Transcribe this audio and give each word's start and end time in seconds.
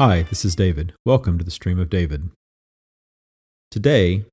Hi, 0.00 0.22
this 0.22 0.44
is 0.44 0.54
David. 0.54 0.94
Welcome 1.04 1.38
to 1.38 1.44
the 1.44 1.50
Stream 1.50 1.80
of 1.80 1.90
David. 1.90 2.30
Today, 3.68 4.26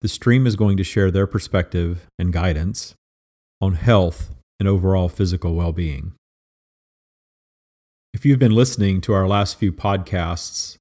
the 0.00 0.08
stream 0.08 0.46
is 0.46 0.56
going 0.56 0.78
to 0.78 0.84
share 0.84 1.10
their 1.10 1.26
perspective 1.26 2.06
and 2.18 2.32
guidance 2.32 2.94
on 3.60 3.74
health 3.74 4.34
and 4.58 4.66
overall 4.66 5.10
physical 5.10 5.54
well 5.54 5.70
being. 5.70 6.14
If 8.14 8.24
you've 8.24 8.38
been 8.38 8.54
listening 8.54 9.02
to 9.02 9.12
our 9.12 9.28
last 9.28 9.58
few 9.58 9.70
podcasts, 9.70 10.76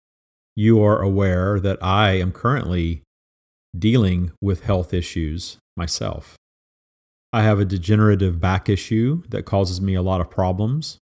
you 0.55 0.81
are 0.81 1.01
aware 1.01 1.59
that 1.59 1.77
I 1.83 2.11
am 2.11 2.31
currently 2.31 3.01
dealing 3.77 4.31
with 4.39 4.63
health 4.63 4.93
issues 4.93 5.57
myself. 5.75 6.37
I 7.33 7.41
have 7.41 7.59
a 7.59 7.65
degenerative 7.65 8.39
back 8.39 8.69
issue 8.69 9.23
that 9.27 9.43
causes 9.43 9.81
me 9.81 9.93
a 9.93 10.01
lot 10.01 10.21
of 10.21 10.31
problems. 10.31 10.99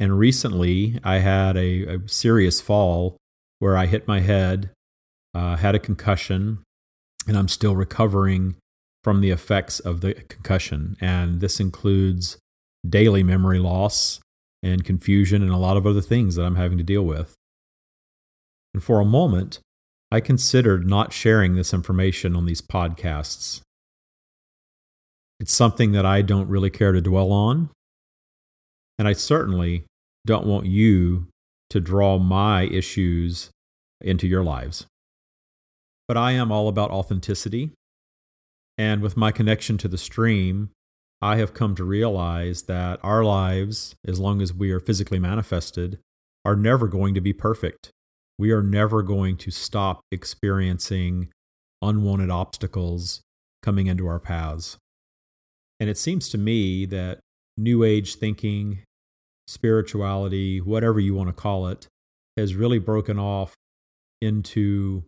And 0.00 0.18
recently, 0.18 1.00
I 1.02 1.18
had 1.18 1.56
a, 1.56 1.96
a 1.96 2.08
serious 2.08 2.60
fall 2.60 3.16
where 3.58 3.76
I 3.76 3.86
hit 3.86 4.06
my 4.06 4.20
head, 4.20 4.70
uh, 5.34 5.56
had 5.56 5.74
a 5.74 5.80
concussion, 5.80 6.62
and 7.26 7.36
I'm 7.36 7.48
still 7.48 7.74
recovering 7.74 8.56
from 9.02 9.20
the 9.20 9.30
effects 9.30 9.80
of 9.80 10.00
the 10.00 10.14
concussion. 10.14 10.96
And 11.00 11.40
this 11.40 11.60
includes 11.60 12.38
daily 12.88 13.22
memory 13.22 13.58
loss 13.58 14.20
and 14.62 14.84
confusion 14.84 15.42
and 15.42 15.52
a 15.52 15.56
lot 15.56 15.76
of 15.76 15.86
other 15.86 16.00
things 16.00 16.36
that 16.36 16.44
I'm 16.44 16.56
having 16.56 16.78
to 16.78 16.84
deal 16.84 17.02
with. 17.02 17.34
And 18.74 18.82
for 18.82 19.00
a 19.00 19.04
moment, 19.04 19.60
I 20.10 20.20
considered 20.20 20.88
not 20.88 21.12
sharing 21.12 21.54
this 21.54 21.74
information 21.74 22.36
on 22.36 22.46
these 22.46 22.62
podcasts. 22.62 23.60
It's 25.40 25.52
something 25.52 25.92
that 25.92 26.06
I 26.06 26.22
don't 26.22 26.48
really 26.48 26.70
care 26.70 26.92
to 26.92 27.00
dwell 27.00 27.30
on. 27.32 27.70
And 28.98 29.06
I 29.06 29.12
certainly 29.12 29.84
don't 30.28 30.46
want 30.46 30.66
you 30.66 31.26
to 31.70 31.80
draw 31.80 32.18
my 32.18 32.64
issues 32.64 33.48
into 34.02 34.26
your 34.26 34.44
lives. 34.44 34.86
But 36.06 36.18
I 36.18 36.32
am 36.32 36.52
all 36.52 36.68
about 36.68 36.90
authenticity. 36.90 37.70
And 38.76 39.00
with 39.00 39.16
my 39.16 39.32
connection 39.32 39.78
to 39.78 39.88
the 39.88 39.96
stream, 39.96 40.68
I 41.22 41.36
have 41.36 41.54
come 41.54 41.74
to 41.76 41.82
realize 41.82 42.64
that 42.64 43.00
our 43.02 43.24
lives, 43.24 43.94
as 44.06 44.20
long 44.20 44.42
as 44.42 44.52
we 44.52 44.70
are 44.70 44.78
physically 44.78 45.18
manifested, 45.18 45.98
are 46.44 46.56
never 46.56 46.88
going 46.88 47.14
to 47.14 47.22
be 47.22 47.32
perfect. 47.32 47.90
We 48.38 48.50
are 48.50 48.62
never 48.62 49.02
going 49.02 49.38
to 49.38 49.50
stop 49.50 50.02
experiencing 50.12 51.30
unwanted 51.80 52.30
obstacles 52.30 53.22
coming 53.62 53.86
into 53.86 54.06
our 54.06 54.20
paths. 54.20 54.76
And 55.80 55.88
it 55.88 55.96
seems 55.96 56.28
to 56.28 56.38
me 56.38 56.84
that 56.84 57.20
New 57.56 57.82
Age 57.82 58.16
thinking, 58.16 58.80
spirituality, 59.48 60.60
whatever 60.60 61.00
you 61.00 61.14
want 61.14 61.28
to 61.28 61.32
call 61.32 61.68
it, 61.68 61.88
has 62.36 62.54
really 62.54 62.78
broken 62.78 63.18
off 63.18 63.54
into 64.20 65.04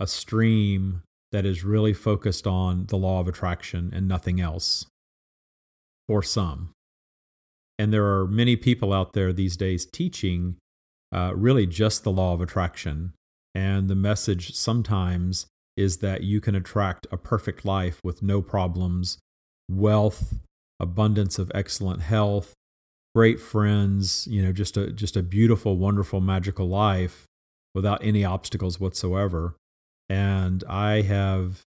a 0.00 0.06
stream 0.06 1.02
that 1.30 1.46
is 1.46 1.64
really 1.64 1.94
focused 1.94 2.46
on 2.46 2.86
the 2.86 2.96
law 2.96 3.20
of 3.20 3.28
attraction 3.28 3.92
and 3.94 4.08
nothing 4.08 4.40
else, 4.40 4.86
for 6.08 6.22
some. 6.22 6.70
And 7.78 7.92
there 7.92 8.06
are 8.06 8.26
many 8.26 8.56
people 8.56 8.92
out 8.92 9.12
there 9.12 9.32
these 9.32 9.56
days 9.56 9.86
teaching 9.86 10.56
uh, 11.14 11.32
really 11.36 11.66
just 11.66 12.02
the 12.02 12.10
law 12.10 12.34
of 12.34 12.40
attraction. 12.40 13.12
And 13.54 13.88
the 13.88 13.94
message 13.94 14.54
sometimes 14.54 15.46
is 15.76 15.98
that 15.98 16.22
you 16.22 16.40
can 16.40 16.54
attract 16.54 17.06
a 17.12 17.16
perfect 17.16 17.64
life 17.64 18.00
with 18.02 18.22
no 18.22 18.42
problems, 18.42 19.18
wealth, 19.70 20.34
abundance 20.80 21.38
of 21.38 21.52
excellent 21.54 22.02
health, 22.02 22.54
great 23.16 23.40
friends, 23.40 24.28
you 24.30 24.42
know, 24.42 24.52
just 24.52 24.76
a 24.76 24.92
just 24.92 25.16
a 25.16 25.22
beautiful, 25.22 25.78
wonderful, 25.78 26.20
magical 26.20 26.68
life 26.68 27.24
without 27.74 28.04
any 28.04 28.22
obstacles 28.22 28.78
whatsoever. 28.78 29.54
And 30.06 30.62
I 30.68 31.00
have 31.00 31.62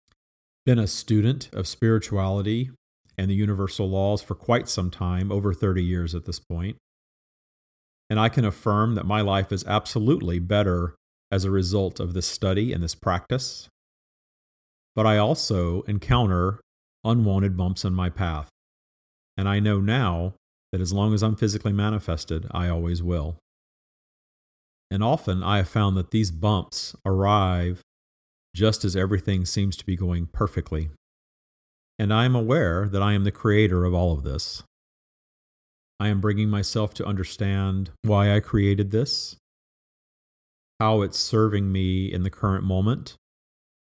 been 0.67 0.79
a 0.79 0.87
student 0.87 1.49
of 1.55 1.67
spirituality 1.67 2.71
and 3.17 3.31
the 3.31 3.35
universal 3.35 3.89
laws 3.89 4.21
for 4.21 4.35
quite 4.35 4.69
some 4.69 4.91
time, 4.91 5.33
over 5.33 5.55
30 5.55 5.83
years 5.83 6.15
at 6.15 6.27
this 6.27 6.39
point. 6.39 6.77
And 8.11 8.21
I 8.21 8.29
can 8.29 8.45
affirm 8.45 8.95
that 8.97 9.07
my 9.07 9.23
life 9.23 9.51
is 9.51 9.65
absolutely 9.65 10.39
better 10.39 10.97
as 11.33 11.47
a 11.47 11.51
result 11.51 11.99
of 11.99 12.13
this 12.13 12.27
study 12.27 12.75
and 12.75 12.83
this 12.83 12.95
practice. 12.95 13.71
But 14.95 15.07
I 15.07 15.17
also 15.17 15.81
encounter 15.89 16.61
unwanted 17.05 17.57
bumps 17.57 17.87
in 17.87 17.95
my 17.95 18.11
path. 18.11 18.51
And 19.39 19.49
I 19.49 19.61
know 19.61 19.81
now 19.81 20.35
that 20.73 20.81
as 20.81 20.93
long 20.93 21.15
as 21.15 21.23
I'm 21.23 21.37
physically 21.37 21.73
manifested, 21.73 22.47
I 22.51 22.69
always 22.69 23.03
will. 23.03 23.37
And 24.91 25.03
often 25.03 25.43
I 25.43 25.59
have 25.59 25.69
found 25.69 25.97
that 25.97 26.11
these 26.11 26.31
bumps 26.31 26.95
arrive 27.05 27.83
just 28.55 28.85
as 28.85 28.97
everything 28.97 29.45
seems 29.45 29.77
to 29.77 29.87
be 29.87 29.97
going 29.97 30.27
perfectly. 30.27 30.91
And 31.99 32.13
I 32.13 32.25
am 32.25 32.35
aware 32.35 32.89
that 32.89 33.03
I 33.03 33.13
am 33.13 33.25
the 33.25 33.33
creator 33.33 33.85
of 33.85 33.95
all 33.95 34.13
of 34.13 34.25
this. 34.25 34.63
I 36.01 36.09
am 36.09 36.21
bringing 36.21 36.49
myself 36.49 36.95
to 36.95 37.05
understand 37.05 37.91
why 38.03 38.35
I 38.35 38.41
created 38.41 38.91
this, 38.91 39.37
how 40.79 41.03
it's 41.03 41.19
serving 41.19 41.73
me 41.73 42.13
in 42.13 42.23
the 42.23 42.31
current 42.31 42.65
moment, 42.65 43.17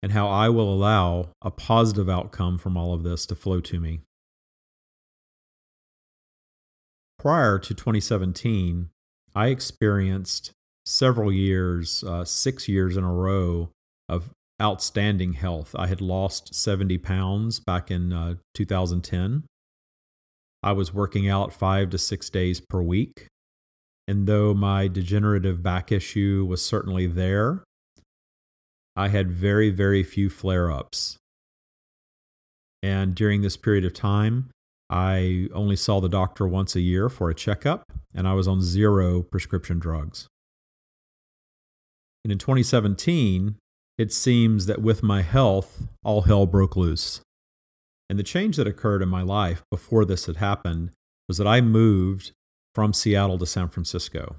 and 0.01 0.11
how 0.11 0.27
I 0.27 0.49
will 0.49 0.71
allow 0.71 1.29
a 1.41 1.49
positive 1.49 2.09
outcome 2.09 2.57
from 2.57 2.75
all 2.75 2.93
of 2.93 3.03
this 3.03 3.25
to 3.27 3.35
flow 3.35 3.61
to 3.61 3.79
me. 3.79 4.01
Prior 7.23 7.57
to 7.57 7.73
2017, 7.73 8.89
I 9.33 9.47
experienced 9.47 10.51
several 10.85 11.31
years, 11.31 12.03
uh, 12.03 12.25
six 12.25 12.67
years 12.67 12.97
in 12.97 13.05
a 13.05 13.13
row, 13.13 13.69
of 14.09 14.31
outstanding 14.61 15.31
health. 15.31 15.73
I 15.79 15.87
had 15.87 16.01
lost 16.01 16.53
70 16.53 16.97
pounds 16.97 17.61
back 17.61 17.89
in 17.89 18.11
uh, 18.11 18.35
2010. 18.55 19.45
I 20.61 20.73
was 20.73 20.93
working 20.93 21.29
out 21.29 21.53
five 21.53 21.89
to 21.91 21.97
six 21.97 22.29
days 22.29 22.59
per 22.59 22.81
week. 22.81 23.27
And 24.05 24.27
though 24.27 24.53
my 24.53 24.89
degenerative 24.89 25.63
back 25.63 25.93
issue 25.93 26.45
was 26.45 26.65
certainly 26.65 27.07
there, 27.07 27.63
I 28.97 29.07
had 29.07 29.31
very, 29.31 29.69
very 29.69 30.03
few 30.03 30.29
flare 30.29 30.69
ups. 30.69 31.15
And 32.81 33.15
during 33.15 33.43
this 33.43 33.55
period 33.55 33.85
of 33.85 33.93
time, 33.93 34.49
I 34.89 35.47
only 35.53 35.75
saw 35.75 35.99
the 35.99 36.09
doctor 36.09 36.47
once 36.47 36.75
a 36.75 36.81
year 36.81 37.09
for 37.09 37.29
a 37.29 37.35
checkup, 37.35 37.91
and 38.13 38.27
I 38.27 38.33
was 38.33 38.47
on 38.47 38.61
zero 38.61 39.21
prescription 39.21 39.79
drugs. 39.79 40.27
And 42.23 42.31
in 42.31 42.37
2017, 42.37 43.55
it 43.97 44.11
seems 44.11 44.65
that 44.65 44.81
with 44.81 45.03
my 45.03 45.21
health, 45.21 45.87
all 46.03 46.23
hell 46.23 46.45
broke 46.45 46.75
loose. 46.75 47.21
And 48.09 48.17
the 48.17 48.23
change 48.23 48.57
that 48.57 48.67
occurred 48.67 49.01
in 49.01 49.09
my 49.09 49.21
life 49.21 49.63
before 49.71 50.05
this 50.05 50.25
had 50.25 50.37
happened 50.37 50.91
was 51.27 51.37
that 51.37 51.47
I 51.47 51.61
moved 51.61 52.31
from 52.75 52.93
Seattle 52.93 53.37
to 53.37 53.45
San 53.45 53.69
Francisco. 53.69 54.35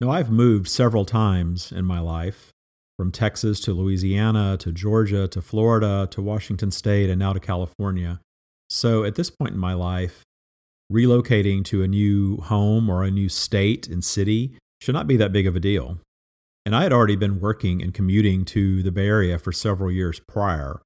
Now, 0.00 0.10
I've 0.10 0.30
moved 0.30 0.68
several 0.68 1.04
times 1.04 1.70
in 1.70 1.84
my 1.84 2.00
life 2.00 2.50
from 2.98 3.10
Texas 3.10 3.60
to 3.60 3.72
Louisiana 3.72 4.56
to 4.58 4.72
Georgia 4.72 5.26
to 5.28 5.40
Florida 5.40 6.08
to 6.10 6.22
Washington 6.22 6.70
State 6.70 7.10
and 7.10 7.18
now 7.18 7.32
to 7.32 7.40
California. 7.40 8.20
So 8.68 9.04
at 9.04 9.14
this 9.14 9.30
point 9.30 9.54
in 9.54 9.60
my 9.60 9.74
life, 9.74 10.22
relocating 10.92 11.64
to 11.66 11.82
a 11.82 11.88
new 11.88 12.38
home 12.38 12.90
or 12.90 13.02
a 13.02 13.10
new 13.10 13.28
state 13.28 13.88
and 13.88 14.04
city 14.04 14.56
should 14.80 14.94
not 14.94 15.06
be 15.06 15.16
that 15.16 15.32
big 15.32 15.46
of 15.46 15.56
a 15.56 15.60
deal. 15.60 15.98
And 16.66 16.74
I 16.74 16.82
had 16.82 16.92
already 16.92 17.16
been 17.16 17.40
working 17.40 17.82
and 17.82 17.92
commuting 17.92 18.44
to 18.46 18.82
the 18.82 18.92
Bay 18.92 19.06
Area 19.06 19.38
for 19.38 19.52
several 19.52 19.90
years 19.90 20.20
prior. 20.26 20.80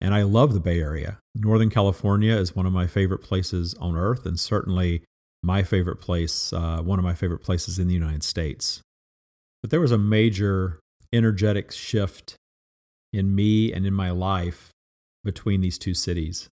And 0.00 0.14
I 0.14 0.22
love 0.22 0.54
the 0.54 0.60
Bay 0.60 0.80
Area. 0.80 1.18
Northern 1.34 1.70
California 1.70 2.34
is 2.36 2.54
one 2.54 2.66
of 2.66 2.72
my 2.72 2.86
favorite 2.86 3.22
places 3.22 3.74
on 3.74 3.96
earth, 3.96 4.26
and 4.26 4.38
certainly 4.38 5.02
my 5.42 5.62
favorite 5.62 6.00
place, 6.00 6.52
uh, 6.52 6.80
one 6.82 6.98
of 6.98 7.04
my 7.04 7.14
favorite 7.14 7.42
places 7.42 7.78
in 7.78 7.88
the 7.88 7.94
United 7.94 8.22
States. 8.22 8.80
But 9.62 9.70
there 9.70 9.80
was 9.80 9.92
a 9.92 9.98
major 9.98 10.78
energetic 11.12 11.72
shift 11.72 12.36
in 13.12 13.34
me 13.34 13.72
and 13.72 13.86
in 13.86 13.94
my 13.94 14.10
life 14.10 14.70
between 15.22 15.60
these 15.60 15.78
two 15.78 15.94
cities. 15.94 16.48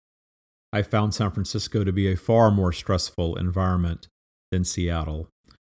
I 0.72 0.82
found 0.82 1.14
San 1.14 1.32
Francisco 1.32 1.84
to 1.84 1.92
be 1.92 2.12
a 2.12 2.18
far 2.18 2.52
more 2.52 2.72
stressful 2.72 3.36
environment 3.36 4.08
than 4.52 4.64
Seattle. 4.64 5.28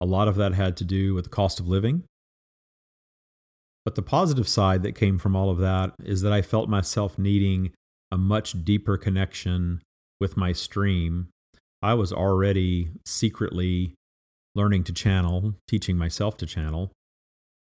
A 0.01 0.05
lot 0.05 0.27
of 0.27 0.35
that 0.35 0.53
had 0.53 0.75
to 0.77 0.83
do 0.83 1.13
with 1.13 1.25
the 1.25 1.29
cost 1.29 1.59
of 1.59 1.67
living, 1.67 2.03
but 3.85 3.95
the 3.95 4.01
positive 4.01 4.47
side 4.47 4.83
that 4.83 4.95
came 4.95 5.17
from 5.17 5.35
all 5.35 5.49
of 5.49 5.57
that 5.59 5.93
is 6.03 6.21
that 6.21 6.33
I 6.33 6.41
felt 6.41 6.69
myself 6.69 7.17
needing 7.17 7.71
a 8.11 8.17
much 8.17 8.63
deeper 8.63 8.97
connection 8.97 9.81
with 10.19 10.37
my 10.37 10.51
stream. 10.51 11.29
I 11.81 11.95
was 11.95 12.13
already 12.13 12.89
secretly 13.05 13.95
learning 14.53 14.83
to 14.85 14.93
channel, 14.93 15.55
teaching 15.67 15.97
myself 15.97 16.37
to 16.37 16.45
channel, 16.45 16.91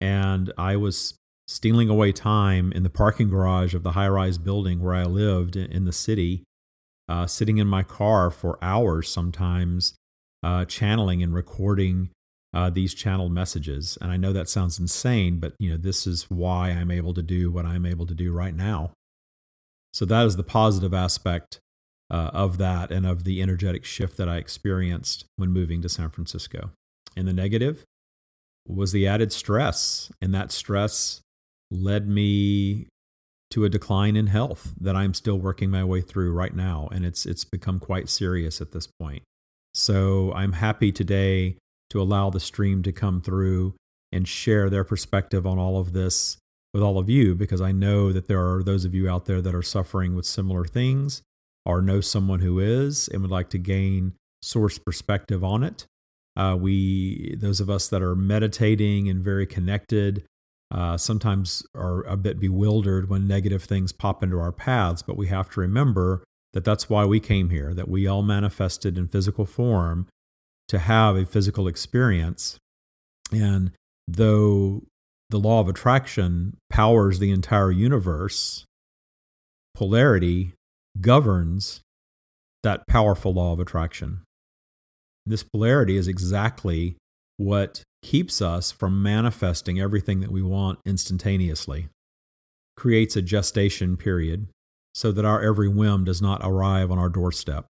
and 0.02 0.52
I 0.58 0.78
was 0.78 1.16
stealing 1.48 1.90
away 1.90 2.12
time 2.12 2.72
in 2.72 2.84
the 2.84 2.90
parking 2.90 3.30
garage 3.30 3.76
of 3.76 3.84
the 3.84 3.92
high 3.92 4.08
rise 4.08 4.38
building 4.38 4.80
where 4.80 4.96
I 4.96 5.04
lived 5.04 5.56
in 5.56 5.86
the 5.86 5.92
city, 5.92 6.44
uh, 7.10 7.26
sitting 7.26 7.58
in 7.58 7.68
my 7.68 7.84
car 7.84 8.30
for 8.30 8.58
hours 8.62 9.10
sometimes, 9.12 9.96
uh, 10.44 10.64
channeling 10.66 11.22
and 11.24 11.34
recording 11.34 12.10
uh, 12.54 12.70
these 12.70 12.94
channeled 12.94 13.32
messages. 13.32 13.98
And 14.00 14.12
I 14.12 14.18
know 14.18 14.32
that 14.32 14.48
sounds 14.48 14.80
insane, 14.80 15.40
but 15.40 15.54
you 15.60 15.72
know 15.72 15.78
this 15.78 16.08
is 16.08 16.30
why 16.30 16.70
I'm 16.70 16.92
able 16.92 17.14
to 17.16 17.24
do 17.24 17.52
what 17.52 17.66
I'm 17.66 17.86
able 17.86 18.06
to 18.06 18.14
do 18.14 18.32
right 18.32 18.56
now. 18.56 18.92
So 19.92 20.06
that 20.06 20.26
is 20.26 20.36
the 20.36 20.44
positive 20.44 20.94
aspect 20.94 21.60
uh, 22.12 22.30
of 22.34 22.58
that 22.60 22.92
and 22.92 23.06
of 23.06 23.24
the 23.24 23.42
energetic 23.42 23.86
shift 23.86 24.18
that 24.18 24.30
I 24.30 24.38
experienced 24.38 25.26
when 25.36 25.52
moving 25.52 25.82
to 25.82 25.90
San 25.90 26.10
Francisco. 26.10 26.72
And 27.16 27.28
the 27.28 27.34
negative 27.34 27.86
was 28.68 28.92
the 28.92 29.08
added 29.08 29.34
stress, 29.34 30.12
and 30.22 30.34
that 30.34 30.52
stress 30.52 31.22
led 31.72 32.08
me 32.08 32.88
to 33.52 33.66
a 33.66 33.70
decline 33.70 34.16
in 34.16 34.28
health 34.28 34.74
that 34.80 34.96
I'm 34.96 35.14
still 35.14 35.38
working 35.38 35.70
my 35.70 35.84
way 35.84 36.02
through 36.02 36.34
right 36.34 36.56
now, 36.56 36.88
and 36.92 37.06
it's 37.06 37.26
it's 37.26 37.46
become 37.46 37.80
quite 37.80 38.10
serious 38.10 38.62
at 38.62 38.72
this 38.72 38.88
point. 38.88 39.24
So 39.74 40.32
I'm 40.34 40.54
happy 40.54 40.92
today 40.92 41.58
to 41.90 42.02
allow 42.02 42.30
the 42.30 42.40
stream 42.40 42.84
to 42.84 42.92
come 42.92 43.22
through 43.22 43.76
and 44.12 44.28
share 44.28 44.70
their 44.70 44.84
perspective 44.84 45.46
on 45.46 45.58
all 45.58 45.80
of 45.80 45.94
this 45.94 46.38
with 46.74 46.84
all 46.84 46.98
of 46.98 47.10
you 47.10 47.36
because 47.36 47.62
I 47.62 47.72
know 47.72 48.12
that 48.12 48.28
there 48.28 48.54
are 48.54 48.64
those 48.64 48.86
of 48.86 48.94
you 48.94 49.10
out 49.10 49.26
there 49.26 49.42
that 49.42 49.56
are 49.56 49.64
suffering 49.64 50.16
with 50.16 50.26
similar 50.26 50.66
things 50.66 51.22
or 51.66 51.82
know 51.82 52.02
someone 52.02 52.40
who 52.40 52.60
is 52.60 53.08
and 53.08 53.22
would 53.22 53.32
like 53.32 53.50
to 53.52 53.58
gain 53.58 54.14
source 54.42 54.78
perspective 54.78 55.44
on 55.44 55.64
it. 55.64 55.86
Uh, 56.36 56.56
we, 56.60 57.36
those 57.40 57.60
of 57.60 57.70
us 57.70 57.88
that 57.90 58.02
are 58.02 58.16
meditating 58.16 59.10
and 59.10 59.24
very 59.24 59.46
connected, 59.46 60.24
uh, 60.72 60.98
sometimes 60.98 61.64
are 61.76 62.04
a 62.04 62.16
bit 62.16 62.40
bewildered 62.40 63.10
when 63.10 63.28
negative 63.28 63.64
things 63.64 63.92
pop 63.92 64.22
into 64.22 64.40
our 64.40 64.52
paths, 64.52 65.02
but 65.02 65.18
we 65.18 65.28
have 65.28 65.50
to 65.52 65.60
remember 65.60 66.24
that 66.54 66.64
that's 66.64 66.90
why 66.90 67.06
we 67.06 67.20
came 67.20 67.50
here, 67.50 67.74
that 67.74 67.90
we 67.90 68.08
all 68.08 68.22
manifested 68.22 68.98
in 68.98 69.08
physical 69.08 69.46
form 69.46 70.08
to 70.68 70.80
have 70.80 71.16
a 71.16 71.26
physical 71.26 71.68
experience. 71.68 72.58
And 73.32 73.72
though 74.08 74.84
the 75.30 75.40
law 75.40 75.60
of 75.60 75.68
attraction 75.68 76.58
powers 76.70 77.20
the 77.20 77.32
entire 77.32 77.72
universe, 77.72 78.66
polarity 79.76 80.54
governs 81.02 81.82
that 82.64 82.88
powerful 82.88 83.34
law 83.34 83.54
of 83.54 83.60
attraction. 83.60 84.22
This 85.26 85.44
polarity 85.44 85.98
is 85.98 86.08
exactly 86.08 86.98
what 87.38 87.84
keeps 88.02 88.42
us 88.42 88.72
from 88.72 89.04
manifesting 89.04 89.80
everything 89.80 90.20
that 90.22 90.32
we 90.32 90.42
want 90.42 90.80
instantaneously, 90.86 91.90
creates 92.76 93.16
a 93.16 93.22
gestation 93.22 93.98
period 93.98 94.48
so 94.94 95.12
that 95.12 95.26
our 95.26 95.42
every 95.42 95.68
whim 95.68 96.04
does 96.04 96.22
not 96.22 96.42
arrive 96.44 96.92
on 96.92 96.98
our 96.98 97.10
doorstep. 97.10 97.66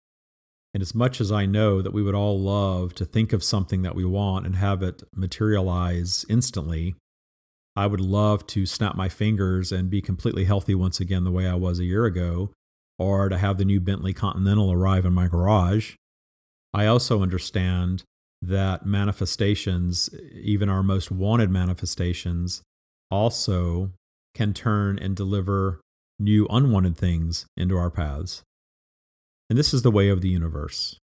And 0.74 0.82
as 0.82 0.94
much 0.94 1.20
as 1.20 1.32
I 1.32 1.46
know 1.46 1.80
that 1.80 1.92
we 1.92 2.02
would 2.02 2.14
all 2.14 2.38
love 2.38 2.94
to 2.94 3.04
think 3.04 3.32
of 3.32 3.42
something 3.42 3.82
that 3.82 3.94
we 3.94 4.04
want 4.04 4.46
and 4.46 4.56
have 4.56 4.82
it 4.82 5.02
materialize 5.14 6.26
instantly, 6.28 6.94
I 7.74 7.86
would 7.86 8.00
love 8.00 8.46
to 8.48 8.66
snap 8.66 8.94
my 8.94 9.08
fingers 9.08 9.72
and 9.72 9.88
be 9.88 10.02
completely 10.02 10.44
healthy 10.44 10.74
once 10.74 11.00
again 11.00 11.24
the 11.24 11.30
way 11.30 11.46
I 11.46 11.54
was 11.54 11.78
a 11.78 11.84
year 11.84 12.04
ago, 12.04 12.50
or 12.98 13.28
to 13.28 13.38
have 13.38 13.56
the 13.56 13.64
new 13.64 13.80
Bentley 13.80 14.12
Continental 14.12 14.72
arrive 14.72 15.06
in 15.06 15.14
my 15.14 15.28
garage. 15.28 15.94
I 16.74 16.86
also 16.86 17.22
understand 17.22 18.04
that 18.40 18.86
manifestations, 18.86 20.10
even 20.32 20.68
our 20.68 20.82
most 20.82 21.10
wanted 21.10 21.50
manifestations, 21.50 22.62
also 23.10 23.90
can 24.34 24.54
turn 24.54 24.98
and 24.98 25.16
deliver 25.16 25.80
new 26.18 26.46
unwanted 26.50 26.96
things 26.96 27.46
into 27.56 27.76
our 27.76 27.90
paths. 27.90 28.42
And 29.50 29.58
this 29.58 29.72
is 29.72 29.82
the 29.82 29.90
way 29.90 30.08
of 30.08 30.20
the 30.20 30.28
universe. 30.28 30.98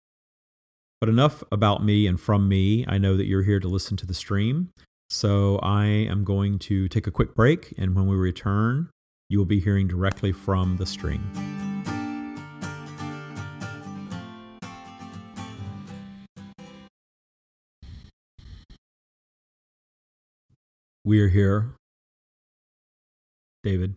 But 1.00 1.08
enough 1.08 1.42
about 1.50 1.84
me 1.84 2.06
and 2.06 2.20
from 2.20 2.48
me. 2.48 2.84
I 2.86 2.98
know 2.98 3.16
that 3.16 3.26
you're 3.26 3.42
here 3.42 3.60
to 3.60 3.68
listen 3.68 3.96
to 3.98 4.06
the 4.06 4.14
stream. 4.14 4.70
So 5.08 5.58
I 5.62 5.86
am 5.86 6.24
going 6.24 6.58
to 6.60 6.88
take 6.88 7.06
a 7.06 7.10
quick 7.10 7.34
break. 7.34 7.74
And 7.78 7.94
when 7.94 8.06
we 8.06 8.16
return, 8.16 8.90
you 9.28 9.38
will 9.38 9.46
be 9.46 9.60
hearing 9.60 9.88
directly 9.88 10.32
from 10.32 10.76
the 10.76 10.86
stream. 10.86 11.69
We 21.02 21.22
are 21.22 21.28
here, 21.28 21.76
David. 23.62 23.96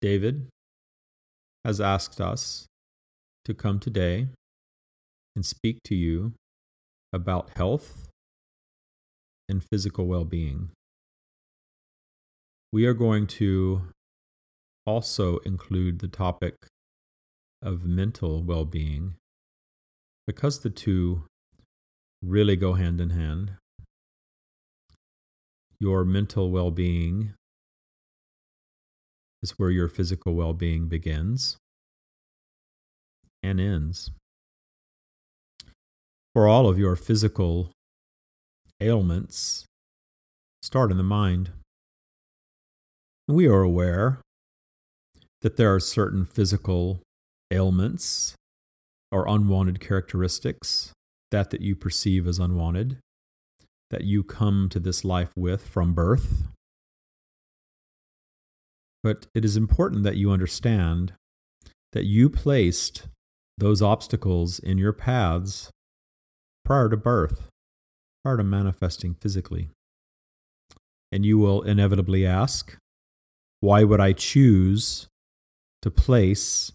David 0.00 0.46
has 1.64 1.80
asked 1.80 2.20
us 2.20 2.66
to 3.44 3.54
come 3.54 3.80
today 3.80 4.28
and 5.34 5.44
speak 5.44 5.80
to 5.86 5.96
you 5.96 6.34
about 7.12 7.50
health 7.56 8.08
and 9.48 9.64
physical 9.64 10.06
well 10.06 10.24
being. 10.24 10.70
We 12.72 12.86
are 12.86 12.94
going 12.94 13.26
to 13.38 13.82
also 14.86 15.38
include 15.38 15.98
the 15.98 16.08
topic 16.08 16.54
of 17.60 17.84
mental 17.84 18.44
well 18.44 18.64
being 18.64 19.14
because 20.24 20.60
the 20.60 20.70
two 20.70 21.24
really 22.22 22.56
go 22.56 22.74
hand 22.74 23.00
in 23.00 23.10
hand. 23.10 23.52
Your 25.80 26.04
mental 26.04 26.50
well 26.50 26.70
being 26.70 27.34
is 29.42 29.52
where 29.52 29.70
your 29.70 29.88
physical 29.88 30.34
well 30.34 30.52
being 30.52 30.88
begins 30.88 31.56
and 33.42 33.60
ends. 33.60 34.10
For 36.34 36.48
all 36.48 36.68
of 36.68 36.78
your 36.78 36.96
physical 36.96 37.70
ailments, 38.80 39.64
start 40.62 40.90
in 40.90 40.96
the 40.96 41.02
mind. 41.02 41.50
We 43.26 43.46
are 43.46 43.62
aware 43.62 44.20
that 45.42 45.56
there 45.56 45.74
are 45.74 45.80
certain 45.80 46.24
physical 46.24 47.00
ailments 47.52 48.34
or 49.12 49.26
unwanted 49.28 49.80
characteristics 49.80 50.92
that 51.30 51.50
that 51.50 51.60
you 51.60 51.74
perceive 51.74 52.26
as 52.26 52.38
unwanted 52.38 52.98
that 53.90 54.04
you 54.04 54.22
come 54.22 54.68
to 54.68 54.78
this 54.78 55.04
life 55.04 55.32
with 55.36 55.66
from 55.66 55.94
birth 55.94 56.48
but 59.02 59.26
it 59.34 59.44
is 59.44 59.56
important 59.56 60.02
that 60.02 60.16
you 60.16 60.30
understand 60.30 61.12
that 61.92 62.04
you 62.04 62.28
placed 62.28 63.06
those 63.56 63.82
obstacles 63.82 64.58
in 64.58 64.78
your 64.78 64.92
paths 64.92 65.70
prior 66.64 66.88
to 66.88 66.96
birth, 66.96 67.48
prior 68.22 68.36
to 68.36 68.44
manifesting 68.44 69.14
physically. 69.14 69.70
And 71.10 71.24
you 71.24 71.38
will 71.38 71.62
inevitably 71.62 72.26
ask, 72.26 72.76
why 73.60 73.82
would 73.82 74.00
I 74.00 74.12
choose 74.12 75.08
to 75.82 75.90
place 75.90 76.72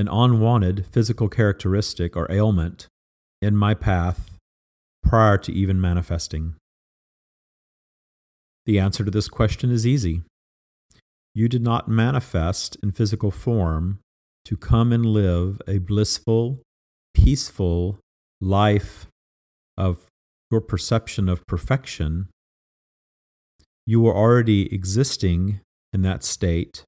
an 0.00 0.08
unwanted 0.08 0.86
physical 0.90 1.28
characteristic 1.28 2.16
or 2.16 2.30
ailment 2.32 2.88
in 3.40 3.56
my 3.56 3.74
path 3.74 4.36
prior 5.04 5.38
to 5.38 5.52
even 5.52 5.80
manifesting? 5.80 6.54
The 8.66 8.78
answer 8.78 9.04
to 9.04 9.10
this 9.10 9.28
question 9.28 9.70
is 9.70 9.86
easy. 9.86 10.22
You 11.34 11.48
did 11.48 11.62
not 11.62 11.88
manifest 11.88 12.76
in 12.82 12.92
physical 12.92 13.30
form 13.30 14.00
to 14.44 14.56
come 14.56 14.92
and 14.92 15.06
live 15.06 15.60
a 15.68 15.78
blissful, 15.78 16.60
peaceful 17.14 18.00
life 18.40 19.06
of 19.76 20.06
your 20.50 20.60
perception 20.60 21.28
of 21.28 21.46
perfection. 21.46 22.28
You 23.86 24.00
were 24.00 24.16
already 24.16 24.72
existing 24.74 25.60
in 25.92 26.02
that 26.02 26.24
state 26.24 26.84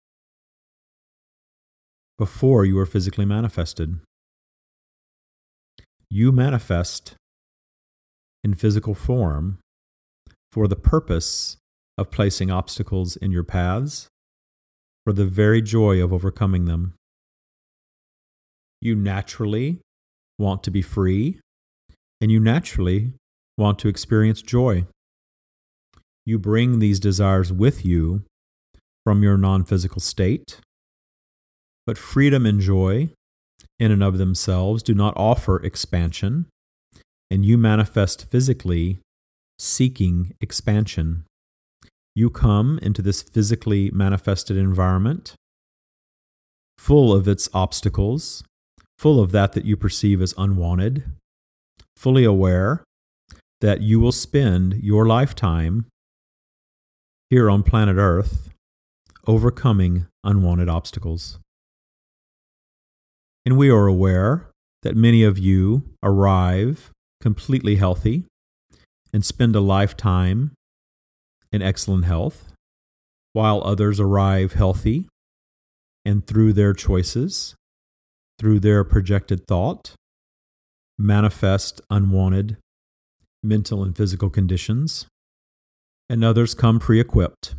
before 2.23 2.65
you 2.65 2.77
were 2.77 2.87
physically 2.87 3.25
manifested. 3.25 3.99
You 6.09 6.31
manifest 6.31 7.17
in 8.45 8.55
physical 8.55 8.95
form 8.95 9.59
for 10.53 10.69
the 10.69 10.77
purpose 10.77 11.57
of 11.99 12.13
placing 12.13 12.49
obstacles 12.49 13.17
in 13.17 13.33
your 13.33 13.43
paths 13.43 14.07
for 15.03 15.13
the 15.13 15.25
very 15.25 15.61
joy 15.61 16.01
of 16.01 16.13
overcoming 16.13 16.67
them. 16.67 16.95
You 18.81 18.95
naturally 18.95 19.81
want 20.39 20.63
to 20.63 20.71
be 20.71 20.81
free, 20.81 21.41
and 22.21 22.31
you 22.31 22.39
naturally 22.39 23.15
want 23.59 23.81
to 23.81 23.89
experience 23.89 24.43
joy. 24.43 24.87
You 26.25 26.39
bring 26.39 26.79
these 26.79 27.01
desires 27.01 27.53
with 27.53 27.85
you 27.85 28.23
from 29.03 29.25
your 29.25 29.37
non 29.37 29.65
physical 29.65 30.01
state, 30.01 30.61
but 31.93 31.99
freedom 31.99 32.47
and 32.47 32.59
joy, 32.59 33.11
in 33.79 33.93
and 33.93 34.03
of 34.03 34.17
themselves, 34.17 34.83
do 34.83 34.95
not 34.95 35.13
offer 35.15 35.63
expansion, 35.63 36.47
and 37.31 37.45
you 37.45 37.59
manifest 37.59 38.31
physically 38.31 38.99
seeking 39.59 40.33
expansion. 40.41 41.25
You 42.15 42.31
come 42.31 42.79
into 42.81 43.03
this 43.03 43.21
physically 43.21 43.91
manifested 43.91 44.57
environment 44.57 45.35
full 46.79 47.13
of 47.13 47.29
its 47.29 47.51
obstacles, 47.53 48.43
full 48.99 49.21
of 49.21 49.31
that 49.33 49.53
that 49.53 49.67
you 49.67 49.77
perceive 49.77 50.23
as 50.23 50.33
unwanted, 50.39 51.05
fully 51.95 52.25
aware 52.25 52.85
that 53.61 53.83
you 53.83 54.01
will 54.01 54.13
spend 54.13 54.83
your 54.83 55.07
lifetime 55.07 55.85
here 57.29 57.51
on 57.51 57.63
planet 57.63 57.97
Earth 57.99 58.49
overcoming 59.27 60.07
unwanted 60.25 60.71
obstacles. 60.71 61.39
And 63.45 63.59
we 63.59 63.71
are 63.71 63.87
aware 63.87 64.49
that 64.83 64.97
many 64.97 65.25
of 65.25 65.39
you 65.39 65.85
arrive 66.03 66.91
completely 67.21 67.77
healthy 67.77 68.25
and 69.13 69.25
spend 69.25 69.57
a 69.57 69.61
lifetime 69.61 70.53
in 71.51 71.63
excellent 71.63 72.05
health, 72.05 72.53
while 73.33 73.63
others 73.65 74.01
arrive 74.01 74.55
healthy 74.55 75.07
and 76.05 76.27
through 76.27 76.53
their 76.53 76.73
choices, 76.73 77.55
through 78.39 78.61
their 78.61 78.85
projected 78.85 79.47
thought, 79.47 79.95
manifest 80.99 81.81
unwanted 81.91 82.57
mental 83.43 83.83
and 83.83 83.97
physical 83.97 84.31
conditions, 84.31 85.07
and 86.09 86.25
others 86.25 86.55
come 86.55 86.79
pre 86.79 87.01
equipped, 87.01 87.55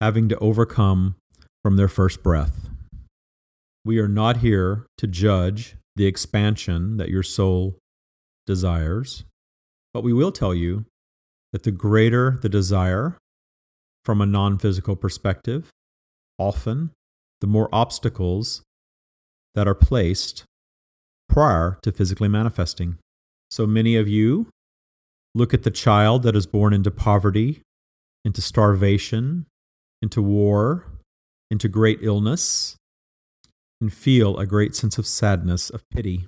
having 0.00 0.28
to 0.28 0.38
overcome 0.38 1.16
from 1.62 1.76
their 1.76 1.88
first 1.88 2.22
breath. 2.22 2.70
We 3.84 3.98
are 3.98 4.08
not 4.08 4.38
here 4.38 4.86
to 4.98 5.06
judge 5.06 5.76
the 5.96 6.06
expansion 6.06 6.96
that 6.96 7.08
your 7.08 7.22
soul 7.22 7.78
desires, 8.46 9.24
but 9.92 10.02
we 10.02 10.12
will 10.12 10.32
tell 10.32 10.54
you 10.54 10.84
that 11.52 11.62
the 11.62 11.70
greater 11.70 12.38
the 12.40 12.48
desire 12.48 13.16
from 14.04 14.20
a 14.20 14.26
non 14.26 14.58
physical 14.58 14.96
perspective, 14.96 15.70
often 16.38 16.90
the 17.40 17.46
more 17.46 17.68
obstacles 17.72 18.62
that 19.54 19.68
are 19.68 19.74
placed 19.74 20.44
prior 21.28 21.78
to 21.82 21.92
physically 21.92 22.28
manifesting. 22.28 22.96
So 23.50 23.66
many 23.66 23.96
of 23.96 24.08
you 24.08 24.48
look 25.34 25.52
at 25.52 25.62
the 25.62 25.70
child 25.70 26.22
that 26.22 26.36
is 26.36 26.46
born 26.46 26.72
into 26.72 26.90
poverty, 26.90 27.62
into 28.24 28.40
starvation, 28.40 29.46
into 30.00 30.22
war, 30.22 30.86
into 31.50 31.68
great 31.68 31.98
illness, 32.02 32.77
and 33.80 33.92
feel 33.92 34.36
a 34.36 34.46
great 34.46 34.74
sense 34.74 34.98
of 34.98 35.06
sadness, 35.06 35.70
of 35.70 35.88
pity. 35.90 36.26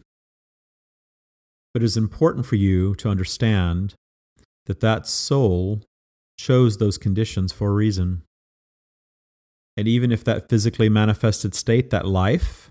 But 1.72 1.82
it 1.82 1.86
is 1.86 1.96
important 1.96 2.46
for 2.46 2.56
you 2.56 2.94
to 2.96 3.08
understand 3.08 3.94
that 4.66 4.80
that 4.80 5.06
soul 5.06 5.82
chose 6.38 6.78
those 6.78 6.98
conditions 6.98 7.52
for 7.52 7.70
a 7.70 7.74
reason. 7.74 8.22
And 9.76 9.86
even 9.86 10.12
if 10.12 10.24
that 10.24 10.48
physically 10.48 10.88
manifested 10.88 11.54
state, 11.54 11.90
that 11.90 12.06
life, 12.06 12.70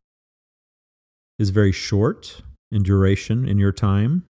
is 1.37 1.49
very 1.49 1.71
short 1.71 2.41
in 2.71 2.83
duration 2.83 3.47
in 3.47 3.57
your 3.57 3.71
time, 3.71 4.25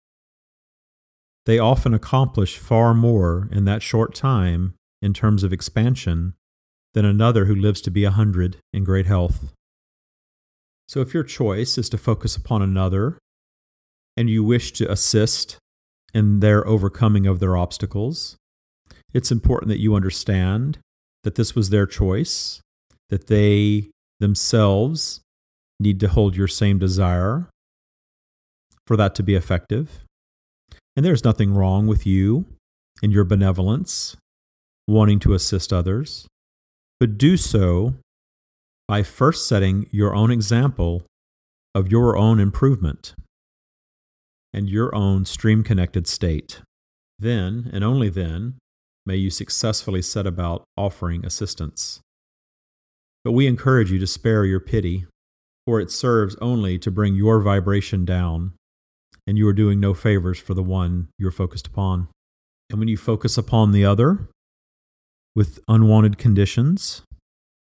they 1.45 1.57
often 1.57 1.93
accomplish 1.93 2.57
far 2.57 2.93
more 2.93 3.47
in 3.51 3.63
that 3.65 3.81
short 3.81 4.13
time 4.13 4.73
in 5.01 5.13
terms 5.13 5.43
of 5.43 5.53
expansion 5.53 6.33
than 6.93 7.05
another 7.05 7.45
who 7.45 7.55
lives 7.55 7.79
to 7.81 7.91
be 7.91 8.03
a 8.03 8.11
hundred 8.11 8.57
in 8.73 8.83
great 8.83 9.05
health. 9.05 9.53
So 10.87 11.01
if 11.01 11.13
your 11.13 11.23
choice 11.23 11.77
is 11.77 11.89
to 11.89 11.97
focus 11.97 12.35
upon 12.35 12.61
another 12.61 13.17
and 14.15 14.29
you 14.29 14.43
wish 14.43 14.71
to 14.73 14.89
assist 14.89 15.57
in 16.13 16.39
their 16.39 16.65
overcoming 16.65 17.27
of 17.27 17.39
their 17.39 17.57
obstacles, 17.57 18.37
it's 19.13 19.31
important 19.31 19.69
that 19.69 19.81
you 19.81 19.95
understand 19.95 20.79
that 21.23 21.35
this 21.35 21.55
was 21.55 21.69
their 21.69 21.85
choice, 21.85 22.61
that 23.09 23.27
they 23.27 23.89
themselves 24.19 25.21
need 25.79 25.99
to 25.99 26.07
hold 26.07 26.35
your 26.35 26.47
same 26.47 26.79
desire 26.79 27.49
for 28.85 28.95
that 28.95 29.13
to 29.15 29.23
be 29.23 29.35
effective. 29.35 30.03
And 30.95 31.05
there's 31.05 31.23
nothing 31.23 31.53
wrong 31.53 31.85
with 31.85 32.07
you 32.07 32.45
and 33.03 33.11
your 33.11 33.25
benevolence, 33.25 34.15
wanting 34.87 35.19
to 35.19 35.33
assist 35.33 35.71
others, 35.71 36.27
but 36.99 37.17
do 37.17 37.37
so 37.37 37.95
by 38.87 39.03
first 39.03 39.47
setting 39.47 39.87
your 39.91 40.15
own 40.15 40.31
example 40.31 41.03
of 41.75 41.91
your 41.91 42.17
own 42.17 42.39
improvement 42.39 43.15
and 44.53 44.69
your 44.69 44.93
own 44.95 45.25
stream 45.25 45.63
connected 45.63 46.07
state. 46.07 46.61
Then, 47.19 47.69
and 47.73 47.83
only 47.83 48.09
then, 48.09 48.55
may 49.05 49.15
you 49.15 49.29
successfully 49.29 50.01
set 50.01 50.25
about 50.25 50.63
offering 50.75 51.25
assistance. 51.25 51.99
But 53.23 53.33
we 53.33 53.47
encourage 53.47 53.91
you 53.91 53.99
to 53.99 54.07
spare 54.07 54.45
your 54.45 54.59
pity, 54.59 55.05
for 55.65 55.79
it 55.81 55.91
serves 55.91 56.35
only 56.41 56.79
to 56.79 56.91
bring 56.91 57.15
your 57.15 57.41
vibration 57.41 58.05
down 58.05 58.53
and 59.27 59.37
you 59.37 59.45
are 59.47 59.53
doing 59.53 59.79
no 59.79 59.93
favors 59.93 60.39
for 60.39 60.53
the 60.53 60.63
one 60.63 61.09
you're 61.19 61.31
focused 61.31 61.67
upon. 61.67 62.07
And 62.69 62.79
when 62.79 62.87
you 62.87 62.97
focus 62.97 63.37
upon 63.37 63.73
the 63.73 63.83
other 63.83 64.29
with 65.35 65.59
unwanted 65.67 66.17
conditions, 66.17 67.01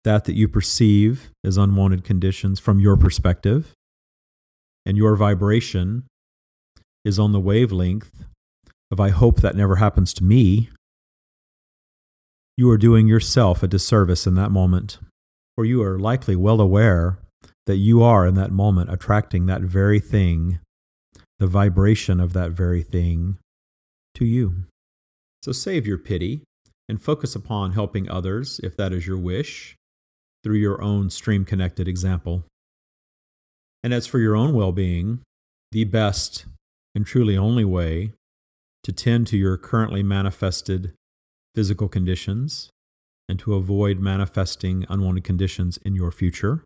that 0.05 0.23
that 0.25 0.35
you 0.35 0.47
perceive 0.47 1.31
as 1.43 1.57
unwanted 1.57 2.03
conditions 2.03 2.59
from 2.59 2.79
your 2.79 2.95
perspective, 2.95 3.73
and 4.85 4.95
your 4.95 5.15
vibration 5.15 6.03
is 7.03 7.19
on 7.19 7.33
the 7.33 7.39
wavelength 7.39 8.23
of 8.91 8.99
I 8.99 9.09
hope 9.09 9.41
that 9.41 9.55
never 9.55 9.75
happens 9.75 10.13
to 10.13 10.23
me, 10.23 10.69
you 12.55 12.69
are 12.69 12.77
doing 12.77 13.07
yourself 13.07 13.63
a 13.63 13.67
disservice 13.67 14.25
in 14.25 14.35
that 14.35 14.51
moment, 14.51 14.99
for 15.55 15.65
you 15.65 15.83
are 15.83 15.99
likely 15.99 16.35
well 16.35 16.61
aware 16.61 17.17
that 17.65 17.77
you 17.77 18.03
are 18.03 18.27
in 18.27 18.35
that 18.35 18.51
moment 18.51 18.91
attracting 18.91 19.47
that 19.47 19.61
very 19.61 19.99
thing 19.99 20.59
the 21.39 21.47
vibration 21.47 22.19
of 22.19 22.33
that 22.33 22.51
very 22.51 22.81
thing 22.81 23.37
to 24.13 24.23
you. 24.23 24.65
So 25.43 25.51
save 25.51 25.85
your 25.85 25.97
pity 25.97 26.43
and 26.87 27.01
focus 27.01 27.35
upon 27.35 27.73
helping 27.73 28.09
others, 28.09 28.61
if 28.63 28.77
that 28.77 28.93
is 28.93 29.05
your 29.05 29.17
wish, 29.17 29.75
through 30.45 30.57
your 30.57 30.79
own 30.79 31.09
stream 31.09 31.43
connected 31.43 31.87
example. 31.87 32.43
And 33.83 33.91
as 33.91 34.05
for 34.05 34.19
your 34.19 34.35
own 34.35 34.53
well 34.53 34.71
being, 34.71 35.21
the 35.71 35.85
best 35.85 36.45
and 36.93 37.03
truly 37.03 37.35
only 37.35 37.65
way 37.65 38.11
to 38.83 38.91
tend 38.91 39.25
to 39.27 39.37
your 39.37 39.57
currently 39.57 40.03
manifested 40.03 40.93
physical 41.55 41.87
conditions 41.87 42.69
and 43.27 43.39
to 43.39 43.55
avoid 43.55 43.97
manifesting 43.97 44.85
unwanted 44.87 45.23
conditions 45.23 45.77
in 45.77 45.95
your 45.95 46.11
future, 46.11 46.63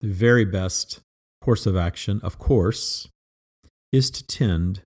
the 0.00 0.08
very 0.08 0.46
best 0.46 1.00
course 1.42 1.66
of 1.66 1.76
action, 1.76 2.18
of 2.24 2.38
course, 2.38 3.08
is 3.92 4.10
to 4.10 4.26
tend 4.26 4.80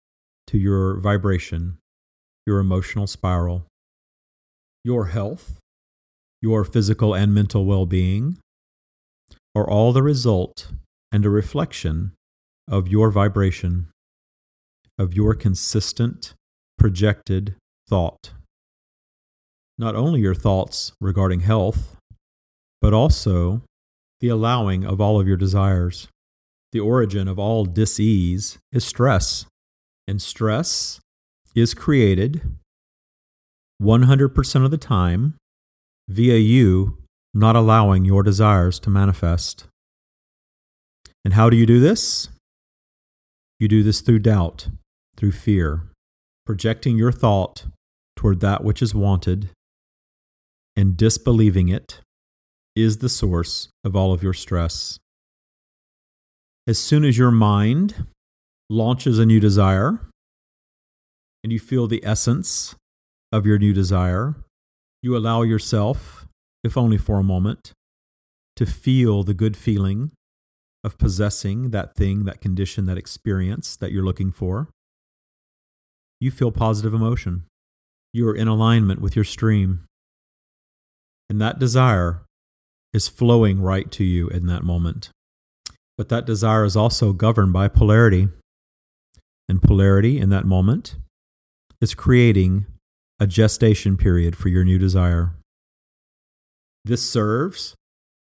to 0.48 0.58
your 0.58 0.98
vibration, 0.98 1.78
your 2.44 2.58
emotional 2.58 3.06
spiral, 3.06 3.66
your 4.82 5.06
health, 5.06 5.60
your 6.46 6.62
physical 6.62 7.12
and 7.12 7.34
mental 7.34 7.64
well 7.64 7.86
being 7.86 8.38
are 9.52 9.68
all 9.68 9.92
the 9.92 10.02
result 10.02 10.68
and 11.10 11.26
a 11.26 11.28
reflection 11.28 12.12
of 12.68 12.86
your 12.86 13.10
vibration, 13.10 13.88
of 14.96 15.12
your 15.12 15.34
consistent, 15.34 16.34
projected 16.78 17.56
thought. 17.88 18.30
Not 19.76 19.96
only 19.96 20.20
your 20.20 20.36
thoughts 20.36 20.92
regarding 21.00 21.40
health, 21.40 21.96
but 22.80 22.94
also 22.94 23.62
the 24.20 24.28
allowing 24.28 24.84
of 24.84 25.00
all 25.00 25.18
of 25.20 25.26
your 25.26 25.36
desires 25.36 26.06
the 26.70 26.80
origin 26.80 27.26
of 27.26 27.40
all 27.40 27.64
disease 27.64 28.58
is 28.70 28.84
stress. 28.84 29.46
And 30.06 30.22
stress 30.22 31.00
is 31.54 31.74
created 31.74 32.42
100% 33.82 34.64
of 34.64 34.70
the 34.70 34.78
time 34.78 35.34
via 36.08 36.36
you 36.36 36.98
not 37.34 37.56
allowing 37.56 38.04
your 38.04 38.22
desires 38.22 38.78
to 38.80 38.90
manifest. 38.90 39.66
And 41.24 41.34
how 41.34 41.50
do 41.50 41.56
you 41.56 41.66
do 41.66 41.80
this? 41.80 42.28
You 43.58 43.68
do 43.68 43.82
this 43.82 44.00
through 44.00 44.20
doubt, 44.20 44.68
through 45.16 45.32
fear, 45.32 45.82
projecting 46.44 46.96
your 46.96 47.12
thought 47.12 47.66
toward 48.16 48.40
that 48.40 48.64
which 48.64 48.80
is 48.80 48.94
wanted, 48.94 49.50
and 50.76 50.96
disbelieving 50.96 51.68
it 51.68 52.00
is 52.74 52.98
the 52.98 53.08
source 53.08 53.68
of 53.84 53.96
all 53.96 54.12
of 54.12 54.22
your 54.22 54.34
stress. 54.34 54.98
As 56.66 56.78
soon 56.78 57.04
as 57.04 57.18
your 57.18 57.30
mind 57.30 58.06
launches 58.68 59.18
a 59.18 59.26
new 59.26 59.40
desire 59.40 60.00
and 61.44 61.52
you 61.52 61.58
feel 61.58 61.86
the 61.86 62.04
essence 62.04 62.74
of 63.30 63.46
your 63.46 63.58
new 63.58 63.72
desire, 63.72 64.36
you 65.02 65.16
allow 65.16 65.42
yourself, 65.42 66.26
if 66.64 66.76
only 66.76 66.98
for 66.98 67.18
a 67.18 67.24
moment, 67.24 67.72
to 68.56 68.66
feel 68.66 69.22
the 69.22 69.34
good 69.34 69.56
feeling 69.56 70.10
of 70.82 70.98
possessing 70.98 71.70
that 71.70 71.94
thing, 71.94 72.24
that 72.24 72.40
condition, 72.40 72.86
that 72.86 72.96
experience 72.96 73.76
that 73.76 73.92
you're 73.92 74.04
looking 74.04 74.32
for. 74.32 74.68
You 76.20 76.30
feel 76.30 76.52
positive 76.52 76.94
emotion. 76.94 77.44
You 78.12 78.28
are 78.28 78.34
in 78.34 78.48
alignment 78.48 79.00
with 79.00 79.14
your 79.14 79.24
stream. 79.24 79.84
And 81.28 81.40
that 81.40 81.58
desire 81.58 82.22
is 82.94 83.08
flowing 83.08 83.60
right 83.60 83.90
to 83.90 84.04
you 84.04 84.28
in 84.28 84.46
that 84.46 84.62
moment. 84.62 85.10
But 85.98 86.08
that 86.08 86.24
desire 86.24 86.64
is 86.64 86.76
also 86.76 87.12
governed 87.12 87.52
by 87.52 87.68
polarity. 87.68 88.28
And 89.48 89.62
polarity 89.62 90.18
in 90.18 90.30
that 90.30 90.46
moment 90.46 90.96
is 91.80 91.94
creating 91.94 92.66
a 93.18 93.26
gestation 93.26 93.96
period 93.96 94.36
for 94.36 94.48
your 94.48 94.64
new 94.64 94.78
desire. 94.78 95.34
This 96.84 97.08
serves 97.08 97.74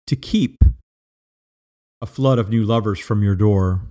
to 0.07 0.17
keep 0.17 0.63
a 2.01 2.07
flood 2.07 2.39
of 2.39 2.51
new 2.51 2.65
lovers 2.65 2.99
from 2.99 3.23
your 3.23 3.35
door, 3.35 3.83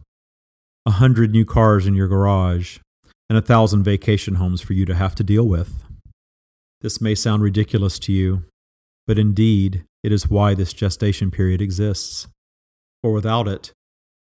a 0.86 0.92
hundred 0.92 1.32
new 1.32 1.46
cars 1.46 1.88
in 1.88 1.96
your 1.96 2.08
garage, 2.08 2.80
and 3.30 3.38
a 3.38 3.42
thousand 3.42 3.84
vacation 3.84 4.36
homes 4.36 4.62
for 4.62 4.74
you 4.74 4.86
to 4.86 4.96
have 4.96 5.16
to 5.16 5.24
deal 5.24 5.48
with. 5.48 5.84
This 6.82 7.00
may 7.00 7.16
sound 7.16 7.42
ridiculous 7.42 7.98
to 8.00 8.12
you, 8.12 8.44
but 9.08 9.18
indeed, 9.18 9.86
it 10.04 10.12
is 10.12 10.30
why 10.30 10.54
this 10.54 10.74
gestation 10.74 11.32
period 11.32 11.62
exists. 11.62 12.28
For 13.02 13.12
without 13.12 13.48
it, 13.48 13.72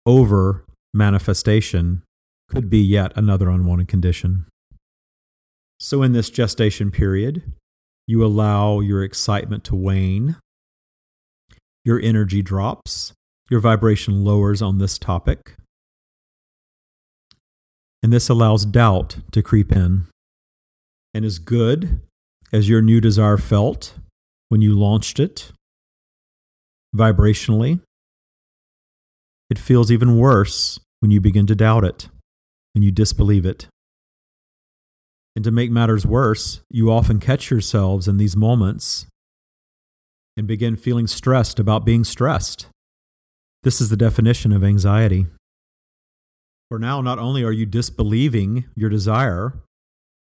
over 0.05 0.65
manifestation 0.93 2.03
could 2.49 2.69
be 2.69 2.81
yet 2.81 3.13
another 3.15 3.49
unwanted 3.49 3.89
condition. 3.89 4.47
So, 5.81 6.03
in 6.03 6.13
this 6.13 6.31
gestation 6.31 6.91
period, 6.91 7.53
you 8.07 8.25
allow 8.25 8.81
your 8.81 9.03
excitement 9.03 9.65
to 9.65 9.77
wane, 9.77 10.37
your 11.85 12.01
energy 12.01 12.43
drops, 12.43 13.13
your 13.51 13.61
vibration 13.61 14.25
lowers 14.25 14.61
on 14.61 14.79
this 14.79 14.99
topic, 14.99 15.55
and 18.03 18.13
this 18.13 18.29
allows 18.29 18.65
doubt 18.65 19.19
to 19.33 19.43
creep 19.43 19.73
in. 19.73 20.07
And 21.15 21.25
as 21.25 21.39
good 21.39 22.01
as 22.53 22.69
your 22.69 22.83
new 22.83 23.01
desire 23.01 23.37
felt 23.37 23.95
when 24.49 24.63
you 24.63 24.79
launched 24.79 25.21
it 25.21 25.53
vibrationally, 26.95 27.81
it 29.51 29.59
feels 29.59 29.91
even 29.91 30.19
worse 30.19 30.79
when 31.01 31.11
you 31.11 31.21
begin 31.21 31.47
to 31.47 31.55
doubt 31.55 31.85
it 31.85 32.09
and 32.75 32.85
you 32.85 32.91
disbelieve 32.91 33.47
it. 33.47 33.69
And 35.39 35.45
to 35.45 35.53
make 35.53 35.71
matters 35.71 36.05
worse, 36.05 36.63
you 36.69 36.91
often 36.91 37.21
catch 37.21 37.49
yourselves 37.49 38.09
in 38.09 38.17
these 38.17 38.37
moments 38.37 39.07
and 40.37 40.49
begin 40.49 40.75
feeling 40.75 41.07
stressed 41.07 41.61
about 41.61 41.85
being 41.85 42.03
stressed. 42.03 42.67
This 43.63 43.81
is 43.81 43.89
the 43.89 43.97
definition 43.97 44.51
of 44.51 44.65
anxiety. 44.65 45.27
For 46.69 46.81
now, 46.81 47.01
not 47.03 47.21
only 47.21 47.45
are 47.45 47.53
you 47.53 47.67
disbelieving 47.67 48.65
your 48.75 48.91
desire, 48.91 49.55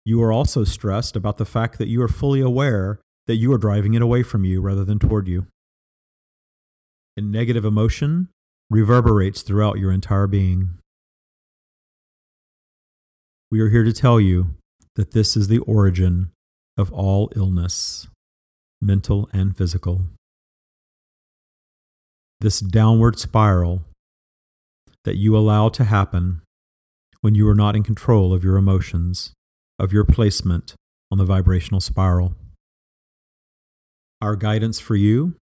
you 0.03 0.21
are 0.21 0.33
also 0.33 0.65
stressed 0.65 1.15
about 1.15 1.37
the 1.37 1.45
fact 1.45 1.77
that 1.77 1.87
you 1.87 2.01
are 2.01 2.09
fully 2.09 2.41
aware 2.41 2.99
that 3.25 3.37
you 3.37 3.53
are 3.53 3.57
driving 3.57 3.93
it 3.93 4.01
away 4.01 4.21
from 4.21 4.43
you 4.43 4.59
rather 4.59 4.83
than 4.83 4.99
toward 4.99 5.29
you. 5.29 5.47
And 7.15 7.31
negative 7.31 7.63
emotion 7.63 8.27
reverberates 8.69 9.43
throughout 9.43 9.79
your 9.79 9.93
entire 9.93 10.27
being. 10.27 10.71
We 13.49 13.61
are 13.61 13.69
here 13.69 13.85
to 13.85 13.93
tell 13.93 14.19
you 14.19 14.55
that 14.99 15.11
this 15.11 15.37
is 15.37 15.47
the 15.47 15.59
origin 15.59 16.29
of 16.75 16.91
all 16.91 17.31
illness, 17.33 18.09
mental 18.81 19.29
and 19.31 19.55
physical. 19.55 20.01
This 22.41 22.59
downward 22.59 23.17
spiral 23.17 23.83
that 25.05 25.15
you 25.15 25.37
allow 25.37 25.69
to 25.69 25.85
happen 25.85 26.41
when 27.21 27.33
you 27.33 27.47
are 27.47 27.55
not 27.55 27.77
in 27.77 27.83
control 27.83 28.33
of 28.33 28.43
your 28.43 28.57
emotions, 28.57 29.31
of 29.79 29.93
your 29.93 30.03
placement 30.03 30.75
on 31.09 31.17
the 31.17 31.23
vibrational 31.23 31.79
spiral. 31.79 32.35
Our 34.21 34.35
guidance 34.35 34.81
for 34.81 34.97
you 34.97 35.35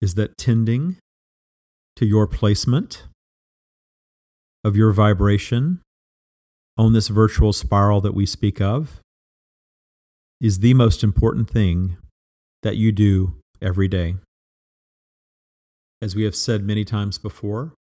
is 0.00 0.14
that 0.14 0.38
tending 0.38 0.98
to 1.96 2.06
your 2.06 2.28
placement 2.28 3.06
of 4.62 4.76
your 4.76 4.92
vibration 4.92 5.80
on 6.76 6.92
this 6.92 7.08
virtual 7.08 7.52
spiral 7.52 8.00
that 8.00 8.14
we 8.14 8.26
speak 8.26 8.60
of 8.60 9.00
is 10.40 10.58
the 10.58 10.74
most 10.74 11.04
important 11.04 11.48
thing 11.48 11.96
that 12.62 12.76
you 12.76 12.92
do 12.92 13.36
every 13.60 13.88
day. 13.88 14.16
As 16.00 16.16
we 16.16 16.24
have 16.24 16.34
said 16.34 16.64
many 16.64 16.84
times 16.84 17.18
before, 17.18 17.74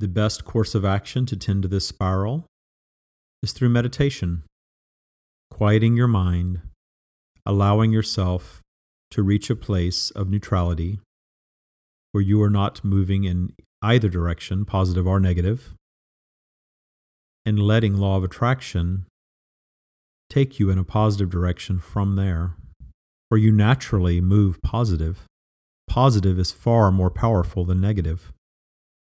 the 0.00 0.08
best 0.08 0.44
course 0.44 0.74
of 0.74 0.84
action 0.84 1.26
to 1.26 1.36
tend 1.36 1.62
to 1.62 1.68
this 1.68 1.86
spiral 1.86 2.46
is 3.42 3.52
through 3.52 3.68
meditation, 3.68 4.42
quieting 5.50 5.96
your 5.96 6.08
mind, 6.08 6.62
allowing 7.46 7.92
yourself 7.92 8.60
to 9.12 9.22
reach 9.22 9.50
a 9.50 9.56
place 9.56 10.10
of 10.10 10.28
neutrality 10.28 10.98
where 12.10 12.22
you 12.22 12.42
are 12.42 12.50
not 12.50 12.84
moving 12.84 13.24
in 13.24 13.52
either 13.80 14.08
direction, 14.08 14.64
positive 14.64 15.06
or 15.06 15.20
negative, 15.20 15.74
and 17.44 17.58
letting 17.58 17.96
law 17.96 18.16
of 18.16 18.24
attraction 18.24 19.06
take 20.30 20.58
you 20.58 20.70
in 20.70 20.78
a 20.78 20.84
positive 20.84 21.28
direction 21.28 21.78
from 21.78 22.16
there, 22.16 22.54
for 23.28 23.36
you 23.36 23.52
naturally 23.52 24.20
move 24.20 24.60
positive. 24.62 25.24
Positive 25.88 26.38
is 26.38 26.52
far 26.52 26.90
more 26.90 27.10
powerful 27.10 27.64
than 27.64 27.80
negative. 27.80 28.32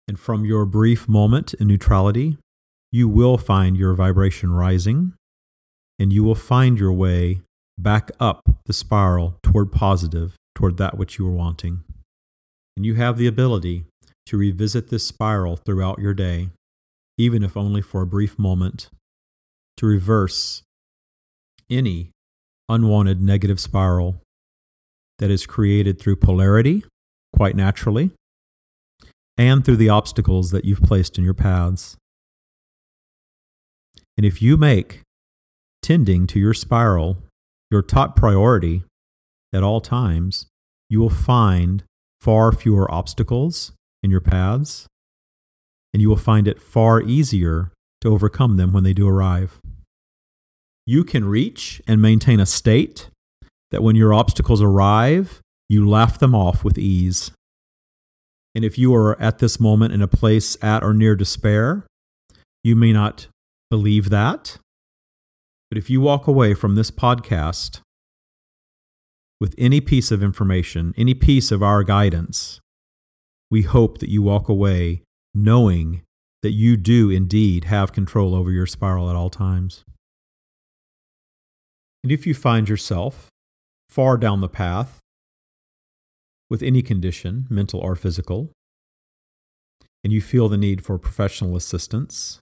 And 0.08 0.18
from 0.18 0.44
your 0.44 0.64
brief 0.64 1.08
moment 1.08 1.54
in 1.54 1.68
neutrality, 1.68 2.38
you 2.90 3.08
will 3.08 3.38
find 3.38 3.76
your 3.76 3.94
vibration 3.94 4.52
rising 4.52 5.14
and 5.98 6.12
you 6.12 6.24
will 6.24 6.34
find 6.34 6.78
your 6.78 6.92
way 6.92 7.40
back 7.78 8.10
up 8.18 8.42
the 8.66 8.72
spiral 8.72 9.38
toward 9.42 9.70
positive, 9.70 10.34
toward 10.54 10.76
that 10.76 10.98
which 10.98 11.18
you 11.18 11.26
are 11.28 11.32
wanting. 11.32 11.84
And 12.76 12.84
you 12.84 12.94
have 12.94 13.18
the 13.18 13.26
ability 13.26 13.84
to 14.26 14.36
revisit 14.36 14.88
this 14.88 15.06
spiral 15.06 15.56
throughout 15.56 15.98
your 15.98 16.14
day, 16.14 16.50
even 17.18 17.42
if 17.42 17.56
only 17.56 17.82
for 17.82 18.02
a 18.02 18.06
brief 18.06 18.38
moment, 18.38 18.88
to 19.76 19.86
reverse 19.86 20.62
any 21.70 22.10
unwanted 22.68 23.20
negative 23.20 23.60
spiral 23.60 24.20
that 25.18 25.30
is 25.30 25.46
created 25.46 26.00
through 26.00 26.16
polarity, 26.16 26.84
quite 27.34 27.56
naturally, 27.56 28.10
and 29.36 29.64
through 29.64 29.76
the 29.76 29.88
obstacles 29.88 30.50
that 30.50 30.64
you've 30.64 30.82
placed 30.82 31.18
in 31.18 31.24
your 31.24 31.34
paths. 31.34 31.96
And 34.16 34.26
if 34.26 34.42
you 34.42 34.56
make 34.56 35.00
tending 35.82 36.26
to 36.28 36.38
your 36.38 36.54
spiral 36.54 37.18
your 37.70 37.82
top 37.82 38.14
priority 38.14 38.84
at 39.52 39.62
all 39.62 39.80
times, 39.80 40.46
you 40.90 41.00
will 41.00 41.10
find 41.10 41.82
far 42.20 42.52
fewer 42.52 42.88
obstacles 42.92 43.72
in 44.02 44.10
your 44.10 44.20
paths, 44.20 44.86
and 45.92 46.00
you 46.00 46.08
will 46.08 46.16
find 46.16 46.48
it 46.48 46.60
far 46.60 47.00
easier 47.00 47.72
to 48.00 48.08
overcome 48.08 48.56
them 48.56 48.72
when 48.72 48.84
they 48.84 48.92
do 48.92 49.08
arrive. 49.08 49.60
You 50.86 51.04
can 51.04 51.24
reach 51.24 51.80
and 51.86 52.02
maintain 52.02 52.40
a 52.40 52.46
state 52.46 53.10
that 53.70 53.82
when 53.82 53.96
your 53.96 54.12
obstacles 54.12 54.60
arrive, 54.60 55.40
you 55.68 55.88
laugh 55.88 56.18
them 56.18 56.34
off 56.34 56.64
with 56.64 56.78
ease. 56.78 57.30
And 58.54 58.64
if 58.64 58.76
you 58.76 58.94
are 58.94 59.20
at 59.20 59.38
this 59.38 59.58
moment 59.58 59.94
in 59.94 60.02
a 60.02 60.08
place 60.08 60.56
at 60.62 60.82
or 60.82 60.92
near 60.92 61.14
despair, 61.14 61.86
you 62.62 62.76
may 62.76 62.92
not 62.92 63.28
believe 63.70 64.10
that. 64.10 64.58
But 65.70 65.78
if 65.78 65.88
you 65.88 66.00
walk 66.00 66.26
away 66.26 66.52
from 66.52 66.74
this 66.74 66.90
podcast 66.90 67.80
with 69.40 69.54
any 69.56 69.80
piece 69.80 70.10
of 70.10 70.22
information, 70.22 70.92
any 70.96 71.14
piece 71.14 71.50
of 71.50 71.62
our 71.62 71.82
guidance, 71.82 72.60
we 73.50 73.62
hope 73.62 73.98
that 73.98 74.10
you 74.10 74.22
walk 74.22 74.48
away 74.48 75.02
knowing 75.34 76.02
that 76.42 76.52
you 76.52 76.76
do 76.76 77.10
indeed 77.10 77.64
have 77.64 77.92
control 77.92 78.34
over 78.34 78.50
your 78.50 78.66
spiral 78.66 79.08
at 79.08 79.16
all 79.16 79.30
times. 79.30 79.84
And 82.02 82.10
if 82.10 82.26
you 82.26 82.34
find 82.34 82.68
yourself 82.68 83.28
far 83.88 84.16
down 84.16 84.40
the 84.40 84.48
path 84.48 84.98
with 86.50 86.62
any 86.62 86.82
condition, 86.82 87.46
mental 87.48 87.80
or 87.80 87.94
physical, 87.94 88.50
and 90.02 90.12
you 90.12 90.20
feel 90.20 90.48
the 90.48 90.56
need 90.56 90.84
for 90.84 90.98
professional 90.98 91.56
assistance, 91.56 92.40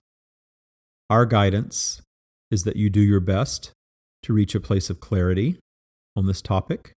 our 1.09 1.25
guidance 1.25 2.01
is 2.49 2.63
that 2.63 2.75
you 2.75 2.89
do 2.89 3.01
your 3.01 3.19
best 3.19 3.71
to 4.23 4.33
reach 4.33 4.55
a 4.55 4.59
place 4.59 4.89
of 4.89 4.99
clarity 4.99 5.59
on 6.15 6.25
this 6.25 6.41
topic, 6.41 6.93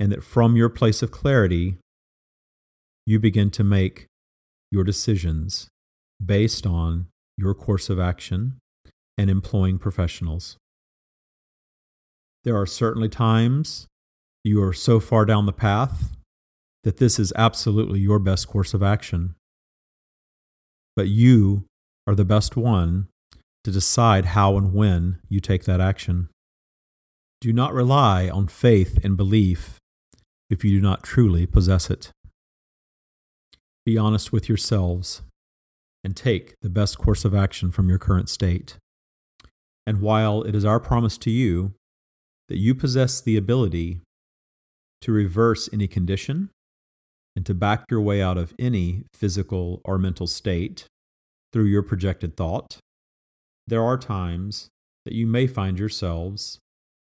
and 0.00 0.10
that 0.10 0.24
from 0.24 0.56
your 0.56 0.68
place 0.68 1.02
of 1.02 1.10
clarity, 1.10 1.76
you 3.06 3.20
begin 3.20 3.50
to 3.50 3.64
make 3.64 4.06
your 4.70 4.84
decisions 4.84 5.68
based 6.24 6.66
on 6.66 7.06
your 7.36 7.54
course 7.54 7.88
of 7.88 7.98
action 7.98 8.58
and 9.16 9.30
employing 9.30 9.78
professionals. 9.78 10.56
There 12.44 12.56
are 12.56 12.66
certainly 12.66 13.08
times 13.08 13.86
you 14.44 14.62
are 14.62 14.72
so 14.72 15.00
far 15.00 15.24
down 15.24 15.46
the 15.46 15.52
path 15.52 16.16
that 16.84 16.98
this 16.98 17.18
is 17.18 17.32
absolutely 17.36 18.00
your 18.00 18.18
best 18.18 18.48
course 18.48 18.74
of 18.74 18.82
action. 18.82 19.34
But 20.96 21.08
you 21.08 21.64
are 22.06 22.14
the 22.14 22.24
best 22.24 22.56
one 22.56 23.08
to 23.64 23.70
decide 23.70 24.26
how 24.26 24.56
and 24.56 24.72
when 24.72 25.18
you 25.28 25.40
take 25.40 25.64
that 25.64 25.80
action. 25.80 26.28
Do 27.40 27.52
not 27.52 27.74
rely 27.74 28.28
on 28.28 28.48
faith 28.48 28.98
and 29.04 29.16
belief 29.16 29.78
if 30.48 30.64
you 30.64 30.70
do 30.70 30.80
not 30.80 31.02
truly 31.02 31.46
possess 31.46 31.90
it. 31.90 32.10
Be 33.88 33.96
honest 33.96 34.34
with 34.34 34.50
yourselves 34.50 35.22
and 36.04 36.14
take 36.14 36.52
the 36.60 36.68
best 36.68 36.98
course 36.98 37.24
of 37.24 37.34
action 37.34 37.70
from 37.70 37.88
your 37.88 37.96
current 37.96 38.28
state. 38.28 38.76
And 39.86 40.02
while 40.02 40.42
it 40.42 40.54
is 40.54 40.62
our 40.62 40.78
promise 40.78 41.16
to 41.16 41.30
you 41.30 41.72
that 42.50 42.58
you 42.58 42.74
possess 42.74 43.22
the 43.22 43.38
ability 43.38 44.02
to 45.00 45.10
reverse 45.10 45.70
any 45.72 45.88
condition 45.88 46.50
and 47.34 47.46
to 47.46 47.54
back 47.54 47.86
your 47.90 48.02
way 48.02 48.20
out 48.20 48.36
of 48.36 48.52
any 48.58 49.04
physical 49.14 49.80
or 49.86 49.96
mental 49.96 50.26
state 50.26 50.84
through 51.54 51.64
your 51.64 51.82
projected 51.82 52.36
thought, 52.36 52.76
there 53.66 53.82
are 53.82 53.96
times 53.96 54.68
that 55.06 55.14
you 55.14 55.26
may 55.26 55.46
find 55.46 55.78
yourselves 55.78 56.58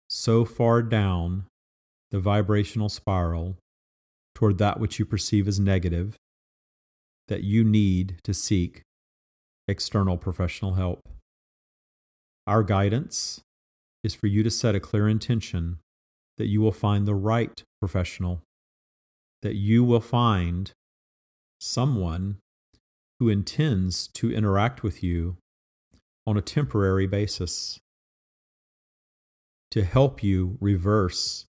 so 0.09 0.45
far 0.45 0.81
down 0.81 1.43
the 2.11 2.19
vibrational 2.21 2.87
spiral 2.87 3.57
toward 4.33 4.57
that 4.57 4.79
which 4.79 4.99
you 4.99 5.05
perceive 5.05 5.49
as 5.49 5.59
negative 5.59 6.15
that 7.31 7.43
you 7.45 7.63
need 7.63 8.17
to 8.25 8.33
seek 8.33 8.81
external 9.65 10.17
professional 10.17 10.73
help. 10.73 11.07
Our 12.45 12.61
guidance 12.61 13.39
is 14.03 14.13
for 14.13 14.27
you 14.27 14.43
to 14.43 14.51
set 14.51 14.75
a 14.75 14.81
clear 14.81 15.07
intention 15.07 15.77
that 16.37 16.47
you 16.47 16.59
will 16.59 16.73
find 16.73 17.07
the 17.07 17.15
right 17.15 17.63
professional, 17.79 18.41
that 19.43 19.55
you 19.55 19.81
will 19.81 20.01
find 20.01 20.73
someone 21.61 22.35
who 23.21 23.29
intends 23.29 24.09
to 24.15 24.29
interact 24.29 24.83
with 24.83 25.01
you 25.01 25.37
on 26.27 26.35
a 26.35 26.41
temporary 26.41 27.07
basis 27.07 27.79
to 29.69 29.85
help 29.85 30.21
you 30.21 30.57
reverse 30.59 31.45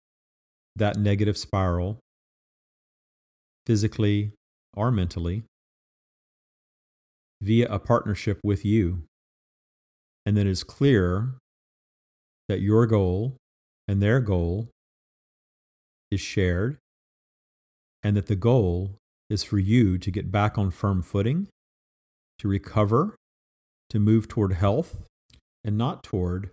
that 0.77 0.97
negative 0.97 1.37
spiral 1.37 1.99
physically 3.67 4.31
or 4.77 4.93
mentally 4.93 5.43
via 7.43 7.67
a 7.69 7.79
partnership 7.79 8.39
with 8.45 8.65
you. 8.65 9.03
And 10.25 10.37
then 10.37 10.47
it's 10.47 10.63
clear 10.63 11.35
that 12.49 12.61
your 12.61 12.87
goal 12.87 13.37
and 13.89 14.01
their 14.01 14.21
goal 14.21 14.69
is 16.11 16.21
shared, 16.21 16.79
and 18.03 18.17
that 18.17 18.27
the 18.27 18.37
goal 18.37 18.99
is 19.29 19.43
for 19.43 19.59
you 19.59 19.99
to 19.99 20.11
get 20.11 20.31
back 20.31 20.57
on 20.57 20.71
firm 20.71 21.03
footing, 21.03 21.49
to 22.39 22.47
recover, 22.49 23.17
to 23.89 23.99
move 23.99 24.29
toward 24.29 24.53
health, 24.53 25.03
and 25.65 25.77
not 25.77 26.03
toward 26.05 26.51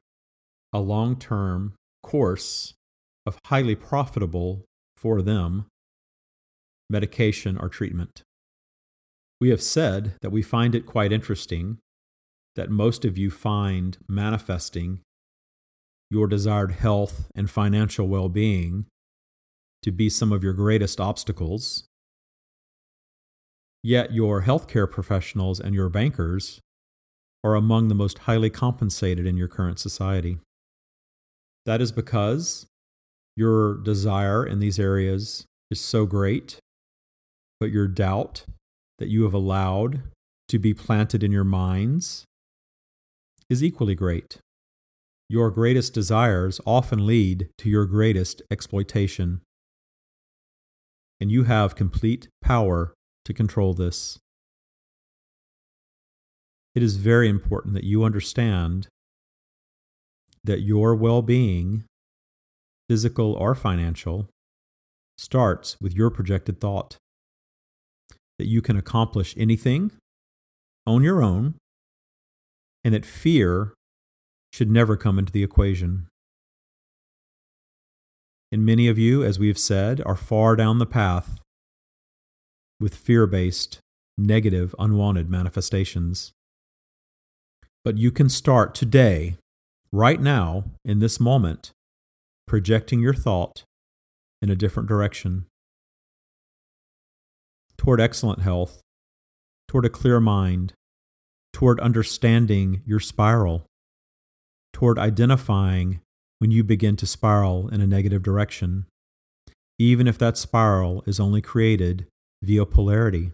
a 0.73 0.79
long 0.79 1.15
term 1.15 1.73
course 2.01 2.73
of 3.25 3.37
highly 3.45 3.75
profitable 3.75 4.63
for 4.97 5.21
them 5.21 5.65
medication 6.89 7.57
or 7.57 7.69
treatment. 7.69 8.23
We 9.39 9.49
have 9.49 9.61
said 9.61 10.15
that 10.21 10.31
we 10.31 10.41
find 10.41 10.75
it 10.75 10.85
quite 10.85 11.11
interesting 11.11 11.77
that 12.55 12.69
most 12.69 13.05
of 13.05 13.17
you 13.17 13.31
find 13.31 13.97
manifesting 14.07 14.99
your 16.11 16.27
desired 16.27 16.71
health 16.73 17.29
and 17.35 17.49
financial 17.49 18.07
well 18.07 18.27
being 18.27 18.85
to 19.83 19.91
be 19.91 20.09
some 20.09 20.33
of 20.33 20.43
your 20.43 20.53
greatest 20.53 20.99
obstacles. 20.99 21.85
Yet 23.81 24.11
your 24.11 24.41
healthcare 24.41 24.89
professionals 24.91 25.59
and 25.59 25.73
your 25.73 25.87
bankers 25.87 26.59
are 27.43 27.55
among 27.55 27.87
the 27.87 27.95
most 27.95 28.19
highly 28.19 28.49
compensated 28.49 29.25
in 29.25 29.37
your 29.37 29.47
current 29.47 29.79
society. 29.79 30.39
That 31.65 31.79
is 31.79 31.93
because 31.93 32.65
your 33.37 33.75
desire 33.77 34.45
in 34.45 34.59
these 34.59 34.79
areas 34.79 35.45
is 35.71 35.79
so 35.79 36.05
great, 36.05 36.57
but 37.61 37.71
your 37.71 37.87
doubt 37.87 38.43
that 38.99 39.09
you 39.09 39.23
have 39.23 39.33
allowed 39.33 40.03
to 40.49 40.59
be 40.59 40.73
planted 40.73 41.23
in 41.23 41.31
your 41.31 41.43
minds 41.43 42.25
is 43.49 43.63
equally 43.63 43.95
great. 43.95 44.37
Your 45.27 45.49
greatest 45.49 45.93
desires 45.93 46.59
often 46.65 47.05
lead 47.05 47.49
to 47.59 47.69
your 47.69 47.85
greatest 47.85 48.41
exploitation. 48.51 49.41
And 51.19 51.31
you 51.31 51.43
have 51.43 51.75
complete 51.75 52.27
power 52.41 52.93
to 53.25 53.33
control 53.33 53.73
this. 53.73 54.19
It 56.75 56.83
is 56.83 56.97
very 56.97 57.29
important 57.29 57.73
that 57.73 57.83
you 57.83 58.03
understand 58.03 58.87
that 60.43 60.61
your 60.61 60.95
well 60.95 61.21
being, 61.21 61.83
physical 62.87 63.33
or 63.33 63.55
financial, 63.55 64.29
starts 65.17 65.77
with 65.81 65.93
your 65.93 66.09
projected 66.09 66.61
thought 66.61 66.97
that 68.39 68.47
you 68.47 68.61
can 68.61 68.77
accomplish 68.77 69.35
anything 69.37 69.91
on 70.87 71.03
your 71.03 71.21
own, 71.21 71.55
and 72.83 72.95
that 72.95 73.05
fear 73.05 73.73
should 74.51 74.71
never 74.71 74.97
come 74.97 75.19
into 75.19 75.31
the 75.31 75.43
equation. 75.43 76.07
And 78.51 78.65
many 78.65 78.87
of 78.87 78.97
you, 78.97 79.23
as 79.23 79.37
we 79.37 79.47
have 79.49 79.59
said, 79.59 80.01
are 80.05 80.15
far 80.15 80.55
down 80.55 80.79
the 80.79 80.87
path 80.87 81.39
with 82.79 82.95
fear 82.95 83.27
based, 83.27 83.79
negative, 84.17 84.73
unwanted 84.79 85.29
manifestations. 85.29 86.31
But 87.83 87.97
you 87.97 88.09
can 88.09 88.29
start 88.29 88.73
today, 88.73 89.35
right 89.91 90.19
now, 90.19 90.63
in 90.83 90.99
this 90.99 91.19
moment, 91.19 91.71
projecting 92.47 93.01
your 93.01 93.13
thought 93.13 93.63
in 94.41 94.49
a 94.49 94.55
different 94.55 94.87
direction 94.89 95.45
toward 97.79 98.01
excellent 98.01 98.41
health, 98.41 98.81
toward 99.69 99.85
a 99.85 99.89
clear 99.89 100.19
mind, 100.19 100.73
toward 101.53 101.79
understanding 101.79 102.81
your 102.85 102.99
spiral, 102.99 103.65
toward 104.73 104.99
identifying 104.99 106.01
when 106.39 106.51
you 106.51 106.63
begin 106.63 106.97
to 106.97 107.07
spiral 107.07 107.69
in 107.69 107.79
a 107.79 107.87
negative 107.87 108.21
direction, 108.21 108.85
even 109.79 110.07
if 110.07 110.17
that 110.17 110.37
spiral 110.37 111.03
is 111.07 111.19
only 111.19 111.41
created 111.41 112.05
via 112.43 112.65
polarity. 112.65 113.31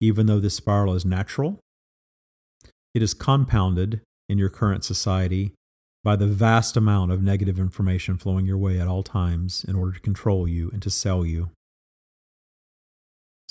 Even 0.00 0.26
though 0.26 0.40
this 0.40 0.56
spiral 0.56 0.94
is 0.94 1.04
natural, 1.04 1.60
it 2.94 3.02
is 3.02 3.12
compounded 3.12 4.00
in 4.28 4.38
your 4.38 4.48
current 4.48 4.84
society 4.84 5.52
by 6.02 6.16
the 6.16 6.26
vast 6.26 6.76
amount 6.76 7.12
of 7.12 7.22
negative 7.22 7.58
information 7.58 8.16
flowing 8.16 8.46
your 8.46 8.58
way 8.58 8.80
at 8.80 8.88
all 8.88 9.02
times 9.02 9.64
in 9.68 9.74
order 9.74 9.92
to 9.92 10.00
control 10.00 10.48
you 10.48 10.70
and 10.72 10.82
to 10.82 10.90
sell 10.90 11.26
you. 11.26 11.50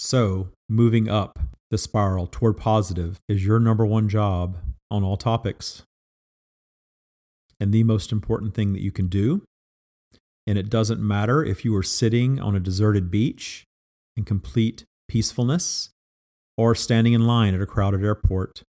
So, 0.05 0.49
moving 0.67 1.07
up 1.07 1.39
the 1.71 1.77
spiral 1.77 2.27
toward 2.27 2.57
positive 2.57 3.21
is 3.29 3.45
your 3.45 3.57
number 3.57 3.85
one 3.85 4.09
job 4.09 4.57
on 4.91 5.01
all 5.01 5.15
topics. 5.15 5.83
And 7.57 7.73
the 7.73 7.85
most 7.85 8.11
important 8.11 8.53
thing 8.53 8.73
that 8.73 8.81
you 8.81 8.91
can 8.91 9.07
do. 9.07 9.43
And 10.45 10.57
it 10.57 10.69
doesn't 10.69 10.99
matter 10.99 11.41
if 11.41 11.63
you 11.63 11.73
are 11.77 11.83
sitting 11.83 12.37
on 12.37 12.53
a 12.53 12.59
deserted 12.59 13.11
beach 13.11 13.63
in 14.17 14.25
complete 14.25 14.83
peacefulness 15.07 15.91
or 16.57 16.75
standing 16.75 17.13
in 17.13 17.25
line 17.25 17.55
at 17.55 17.61
a 17.61 17.65
crowded 17.65 18.03
airport. 18.03 18.61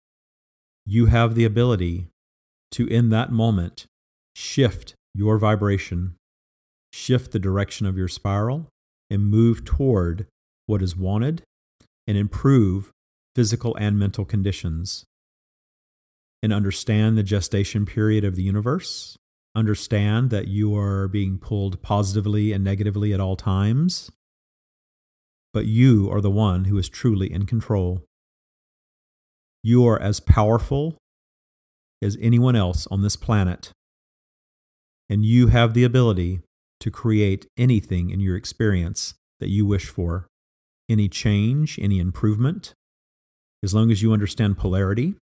You 0.86 1.06
have 1.06 1.34
the 1.34 1.44
ability 1.44 2.06
to, 2.70 2.86
in 2.86 3.10
that 3.10 3.32
moment, 3.32 3.86
shift 4.36 4.94
your 5.12 5.38
vibration, 5.38 6.14
shift 6.92 7.32
the 7.32 7.40
direction 7.40 7.88
of 7.88 7.98
your 7.98 8.06
spiral, 8.06 8.68
and 9.10 9.28
move 9.28 9.64
toward 9.64 10.28
what 10.66 10.82
is 10.82 10.96
wanted, 10.96 11.42
and 12.06 12.16
improve 12.16 12.90
physical 13.34 13.74
and 13.76 13.98
mental 13.98 14.24
conditions. 14.24 15.04
And 16.42 16.52
understand 16.52 17.16
the 17.16 17.22
gestation 17.22 17.86
period 17.86 18.24
of 18.24 18.36
the 18.36 18.42
universe. 18.42 19.16
Understand 19.54 20.30
that 20.30 20.48
you 20.48 20.76
are 20.76 21.08
being 21.08 21.38
pulled 21.38 21.80
positively 21.80 22.52
and 22.52 22.62
negatively 22.62 23.14
at 23.14 23.20
all 23.20 23.36
times. 23.36 24.10
But 25.52 25.66
you 25.66 26.10
are 26.10 26.20
the 26.20 26.30
one 26.30 26.64
who 26.64 26.76
is 26.76 26.88
truly 26.88 27.32
in 27.32 27.46
control. 27.46 28.02
You 29.62 29.86
are 29.86 30.00
as 30.00 30.20
powerful 30.20 30.98
as 32.02 32.18
anyone 32.20 32.56
else 32.56 32.86
on 32.88 33.02
this 33.02 33.16
planet. 33.16 33.70
And 35.08 35.24
you 35.24 35.46
have 35.46 35.72
the 35.72 35.84
ability 35.84 36.40
to 36.80 36.90
create 36.90 37.46
anything 37.56 38.10
in 38.10 38.20
your 38.20 38.36
experience 38.36 39.14
that 39.40 39.48
you 39.48 39.64
wish 39.64 39.88
for 39.88 40.26
any 40.88 41.08
change, 41.08 41.78
any 41.80 41.98
improvement, 41.98 42.74
as 43.62 43.74
long 43.74 43.90
as 43.90 44.02
you 44.02 44.12
understand 44.12 44.58
polarity, 44.58 45.14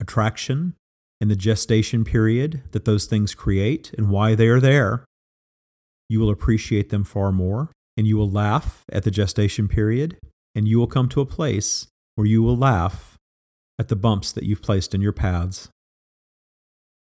attraction, 0.00 0.74
and 1.20 1.30
the 1.30 1.36
gestation 1.36 2.04
period 2.04 2.62
that 2.70 2.84
those 2.84 3.06
things 3.06 3.34
create 3.34 3.92
and 3.98 4.08
why 4.08 4.34
they 4.34 4.48
are 4.48 4.60
there, 4.60 5.04
you 6.08 6.20
will 6.20 6.30
appreciate 6.30 6.90
them 6.90 7.04
far 7.04 7.30
more 7.30 7.70
and 7.96 8.06
you 8.06 8.16
will 8.16 8.30
laugh 8.30 8.84
at 8.90 9.02
the 9.04 9.10
gestation 9.10 9.68
period 9.68 10.16
and 10.54 10.66
you 10.66 10.78
will 10.78 10.86
come 10.86 11.08
to 11.08 11.20
a 11.20 11.26
place 11.26 11.86
where 12.14 12.26
you 12.26 12.42
will 12.42 12.56
laugh 12.56 13.16
at 13.78 13.88
the 13.88 13.96
bumps 13.96 14.32
that 14.32 14.44
you've 14.44 14.62
placed 14.62 14.94
in 14.94 15.00
your 15.00 15.12
paths. 15.12 15.68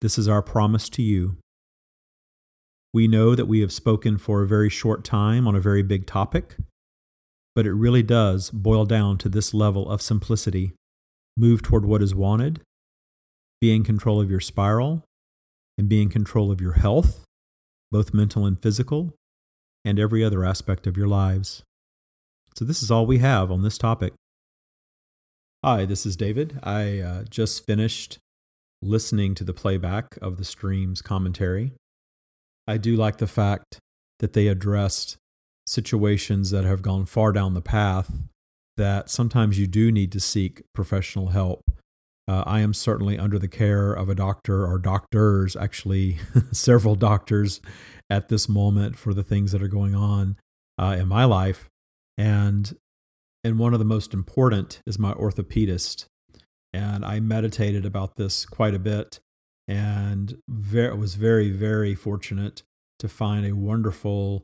This 0.01 0.17
is 0.17 0.27
our 0.27 0.41
promise 0.41 0.89
to 0.89 1.01
you. 1.01 1.37
We 2.93 3.07
know 3.07 3.35
that 3.35 3.47
we 3.47 3.61
have 3.61 3.71
spoken 3.71 4.17
for 4.17 4.41
a 4.41 4.47
very 4.47 4.69
short 4.69 5.03
time 5.03 5.47
on 5.47 5.55
a 5.55 5.59
very 5.61 5.83
big 5.83 6.05
topic, 6.05 6.55
but 7.55 7.65
it 7.65 7.73
really 7.73 8.03
does 8.03 8.49
boil 8.51 8.85
down 8.85 9.17
to 9.19 9.29
this 9.29 9.53
level 9.53 9.89
of 9.89 10.01
simplicity. 10.01 10.73
Move 11.37 11.61
toward 11.61 11.85
what 11.85 12.01
is 12.01 12.13
wanted, 12.13 12.61
be 13.61 13.73
in 13.73 13.83
control 13.83 14.21
of 14.21 14.29
your 14.29 14.39
spiral, 14.39 15.03
and 15.77 15.87
be 15.87 16.01
in 16.01 16.09
control 16.09 16.51
of 16.51 16.59
your 16.59 16.73
health, 16.73 17.23
both 17.91 18.13
mental 18.13 18.45
and 18.45 18.61
physical, 18.61 19.13
and 19.85 19.99
every 19.99 20.23
other 20.23 20.43
aspect 20.43 20.85
of 20.85 20.97
your 20.97 21.07
lives. 21.07 21.63
So, 22.55 22.65
this 22.65 22.83
is 22.83 22.91
all 22.91 23.05
we 23.05 23.19
have 23.19 23.51
on 23.51 23.61
this 23.61 23.77
topic. 23.77 24.13
Hi, 25.63 25.85
this 25.85 26.05
is 26.05 26.15
David. 26.15 26.59
I 26.63 26.99
uh, 26.99 27.23
just 27.29 27.65
finished 27.65 28.17
listening 28.81 29.35
to 29.35 29.43
the 29.43 29.53
playback 29.53 30.17
of 30.21 30.37
the 30.37 30.45
stream's 30.45 31.01
commentary. 31.01 31.73
I 32.67 32.77
do 32.77 32.95
like 32.95 33.17
the 33.17 33.27
fact 33.27 33.79
that 34.19 34.33
they 34.33 34.47
addressed 34.47 35.17
situations 35.69 36.49
that 36.51 36.65
have 36.65 36.81
gone 36.81 37.05
far 37.05 37.31
down 37.31 37.53
the 37.53 37.61
path 37.61 38.11
that 38.77 39.09
sometimes 39.09 39.59
you 39.59 39.67
do 39.67 39.91
need 39.91 40.11
to 40.11 40.19
seek 40.19 40.63
professional 40.73 41.27
help. 41.27 41.69
Uh, 42.27 42.43
I 42.45 42.61
am 42.61 42.73
certainly 42.73 43.17
under 43.17 43.37
the 43.37 43.47
care 43.47 43.91
of 43.91 44.07
a 44.07 44.15
doctor 44.15 44.65
or 44.65 44.79
doctors, 44.79 45.55
actually, 45.55 46.17
several 46.51 46.95
doctors 46.95 47.59
at 48.09 48.29
this 48.29 48.47
moment 48.47 48.97
for 48.97 49.13
the 49.13 49.23
things 49.23 49.51
that 49.51 49.61
are 49.61 49.67
going 49.67 49.95
on 49.95 50.37
uh, 50.77 50.95
in 50.97 51.07
my 51.07 51.25
life. 51.25 51.69
And 52.17 52.75
and 53.43 53.57
one 53.57 53.73
of 53.73 53.79
the 53.79 53.85
most 53.85 54.13
important 54.13 54.81
is 54.85 54.99
my 54.99 55.13
orthopedist. 55.13 56.05
And 56.73 57.05
I 57.05 57.19
meditated 57.19 57.85
about 57.85 58.15
this 58.15 58.45
quite 58.45 58.75
a 58.75 58.79
bit 58.79 59.19
and 59.67 60.37
was 60.47 61.15
very, 61.15 61.51
very 61.51 61.95
fortunate 61.95 62.63
to 62.97 63.07
find 63.07 63.45
a 63.45 63.55
wonderful 63.55 64.43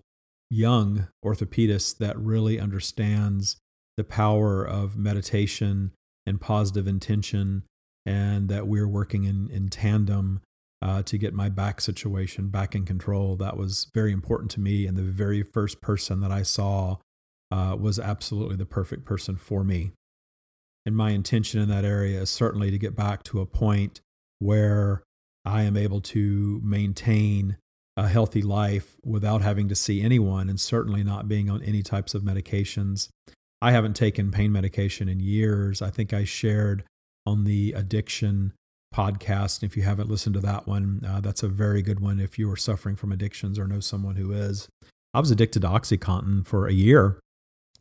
young 0.56 1.08
orthopedist 1.24 1.98
that 1.98 2.18
really 2.18 2.60
understands 2.60 3.58
the 3.98 4.04
power 4.04 4.64
of 4.64 4.98
meditation 4.98 5.92
and 6.26 6.42
positive 6.42 6.88
intention, 6.88 7.64
and 8.06 8.50
that 8.50 8.68
we're 8.68 8.88
working 8.88 9.26
in, 9.26 9.50
in 9.52 9.70
tandem 9.70 10.42
uh, 10.82 11.02
to 11.04 11.18
get 11.18 11.34
my 11.34 11.50
back 11.50 11.82
situation 11.82 12.50
back 12.50 12.76
in 12.76 12.86
control. 12.86 13.36
That 13.36 13.58
was 13.58 13.88
very 13.94 14.12
important 14.12 14.52
to 14.52 14.60
me. 14.60 14.86
And 14.86 14.98
the 14.98 15.04
very 15.04 15.44
first 15.44 15.82
person 15.82 16.20
that 16.22 16.32
I 16.32 16.44
saw 16.44 16.98
uh, 17.52 17.76
was 17.80 18.00
absolutely 18.00 18.56
the 18.56 18.66
perfect 18.66 19.06
person 19.06 19.36
for 19.38 19.64
me. 19.64 19.92
And 20.86 20.96
my 20.96 21.12
intention 21.12 21.62
in 21.62 21.70
that 21.70 21.86
area 21.86 22.22
is 22.22 22.30
certainly 22.30 22.70
to 22.72 22.78
get 22.78 22.96
back 22.96 23.24
to 23.24 23.42
a 23.42 23.46
point 23.46 24.02
where 24.40 25.04
I 25.44 25.64
am 25.64 25.78
able 25.78 26.02
to 26.02 26.62
maintain 26.64 27.58
a 27.98 28.08
healthy 28.08 28.42
life 28.42 28.98
without 29.04 29.42
having 29.42 29.70
to 29.70 29.76
see 29.76 30.02
anyone 30.02 30.50
and 30.50 30.60
certainly 30.60 31.04
not 31.04 31.28
being 31.28 31.50
on 31.50 31.62
any 31.64 31.82
types 31.82 32.14
of 32.14 32.24
medications. 32.24 33.10
I 33.62 33.72
haven't 33.72 33.96
taken 33.96 34.32
pain 34.32 34.52
medication 34.52 35.08
in 35.08 35.20
years. 35.20 35.82
I 35.82 35.90
think 35.90 36.14
I 36.14 36.24
shared 36.26 36.84
on 37.26 37.46
the 37.46 37.74
addiction 37.74 38.54
podcast. 38.94 39.64
If 39.64 39.76
you 39.76 39.84
haven't 39.84 40.10
listened 40.10 40.36
to 40.36 40.42
that 40.42 40.68
one, 40.68 41.02
uh, 41.08 41.22
that's 41.22 41.44
a 41.44 41.48
very 41.48 41.82
good 41.82 42.00
one 42.00 42.20
if 42.20 42.38
you 42.38 42.52
are 42.52 42.58
suffering 42.58 42.96
from 42.96 43.12
addictions 43.12 43.58
or 43.58 43.68
know 43.68 43.80
someone 43.80 44.16
who 44.16 44.32
is. 44.32 44.68
I 45.14 45.20
was 45.20 45.32
addicted 45.32 45.62
to 45.62 45.70
Oxycontin 45.70 46.46
for 46.46 46.68
a 46.68 46.74
year 46.74 47.20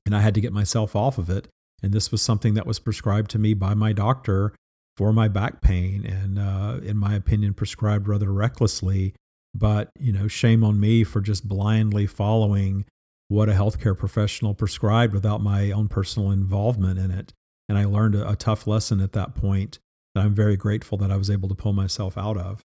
and 0.06 0.14
I 0.14 0.20
had 0.20 0.34
to 0.34 0.40
get 0.40 0.52
myself 0.52 0.94
off 0.94 1.18
of 1.18 1.28
it. 1.28 1.48
And 1.82 1.92
this 1.92 2.10
was 2.10 2.22
something 2.22 2.54
that 2.54 2.66
was 2.66 2.78
prescribed 2.78 3.30
to 3.32 3.38
me 3.38 3.54
by 3.54 3.74
my 3.74 3.92
doctor 3.92 4.54
for 4.96 5.12
my 5.12 5.28
back 5.28 5.60
pain 5.60 6.06
and, 6.06 6.38
uh, 6.38 6.78
in 6.82 6.96
my 6.96 7.14
opinion, 7.14 7.52
prescribed 7.52 8.06
rather 8.06 8.32
recklessly. 8.32 9.14
But, 9.54 9.90
you 9.98 10.12
know, 10.12 10.26
shame 10.28 10.64
on 10.64 10.80
me 10.80 11.04
for 11.04 11.20
just 11.20 11.48
blindly 11.48 12.06
following 12.06 12.84
what 13.28 13.48
a 13.48 13.52
healthcare 13.52 13.96
professional 13.96 14.54
prescribed 14.54 15.14
without 15.14 15.40
my 15.40 15.70
own 15.70 15.88
personal 15.88 16.30
involvement 16.30 16.98
in 16.98 17.10
it. 17.10 17.32
And 17.68 17.78
I 17.78 17.84
learned 17.84 18.14
a, 18.14 18.30
a 18.30 18.36
tough 18.36 18.66
lesson 18.66 19.00
at 19.00 19.12
that 19.12 19.34
point 19.34 19.78
that 20.14 20.22
I'm 20.22 20.34
very 20.34 20.56
grateful 20.56 20.98
that 20.98 21.10
I 21.10 21.16
was 21.16 21.30
able 21.30 21.48
to 21.48 21.54
pull 21.54 21.72
myself 21.72 22.18
out 22.18 22.36
of. 22.36 22.62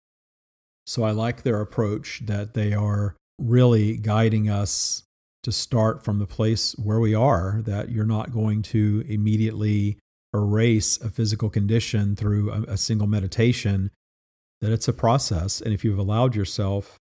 So 0.86 1.04
I 1.04 1.12
like 1.12 1.43
their 1.43 1.62
approach 1.62 2.22
that 2.26 2.54
they 2.54 2.74
are 2.74 3.15
really 3.39 3.98
guiding 3.98 4.50
us 4.50 5.04
to 5.43 5.52
start 5.52 6.04
from 6.04 6.19
the 6.19 6.28
place 6.28 6.74
where 6.78 7.00
we 7.00 7.13
are, 7.13 7.62
that 7.65 7.89
you're 7.89 8.06
not 8.06 8.32
going 8.32 8.62
to 8.62 9.04
immediately 9.08 9.98
erase 10.34 11.00
a 11.02 11.10
physical 11.10 11.50
condition 11.50 12.15
through 12.15 12.52
a, 12.52 12.62
a 12.63 12.78
single 12.78 13.08
meditation 13.08 13.91
that 14.63 14.71
it's 14.71 14.88
a 14.88 14.93
process. 14.93 15.60
And 15.60 15.73
if 15.73 15.84
you've 15.84 15.99
allowed 15.99 16.36
yourself 16.38 16.97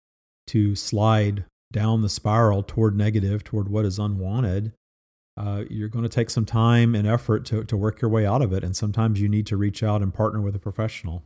to 0.48 0.76
slide 0.76 1.46
down 1.72 2.02
the 2.02 2.10
spiral 2.10 2.64
toward 2.64 2.98
negative, 2.98 3.44
toward 3.44 3.70
what 3.70 3.86
is 3.86 4.00
unwanted, 4.00 4.74
uh, 5.38 5.66
you're 5.70 5.88
going 5.88 6.02
to 6.02 6.10
take 6.10 6.32
some 6.32 6.44
time 6.44 6.96
and 6.96 7.08
effort 7.08 7.46
to, 7.46 7.64
to 7.64 7.78
work 7.78 8.02
your 8.02 8.10
way 8.10 8.26
out 8.26 8.42
of 8.42 8.52
it. 8.52 8.64
And 8.64 8.76
sometimes 8.76 9.22
you 9.22 9.30
need 9.30 9.46
to 9.46 9.58
reach 9.58 9.84
out 9.84 10.02
and 10.02 10.12
partner 10.12 10.42
with 10.42 10.56
a 10.56 10.60
professional. 10.60 11.24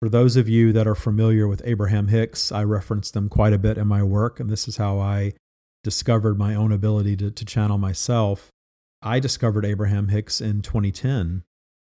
For 0.00 0.08
those 0.08 0.36
of 0.36 0.48
you 0.48 0.72
that 0.72 0.86
are 0.86 0.94
familiar 0.94 1.46
with 1.46 1.60
Abraham 1.66 2.08
Hicks, 2.08 2.50
I 2.50 2.64
reference 2.64 3.10
them 3.10 3.28
quite 3.28 3.52
a 3.52 3.58
bit 3.58 3.76
in 3.76 3.86
my 3.86 4.02
work, 4.02 4.40
and 4.40 4.48
this 4.48 4.66
is 4.66 4.78
how 4.78 4.98
I 4.98 5.34
discovered 5.84 6.38
my 6.38 6.54
own 6.54 6.72
ability 6.72 7.16
to, 7.18 7.30
to 7.30 7.44
channel 7.44 7.76
myself. 7.76 8.48
I 9.02 9.20
discovered 9.20 9.66
Abraham 9.66 10.08
Hicks 10.08 10.40
in 10.40 10.62
2010, 10.62 11.42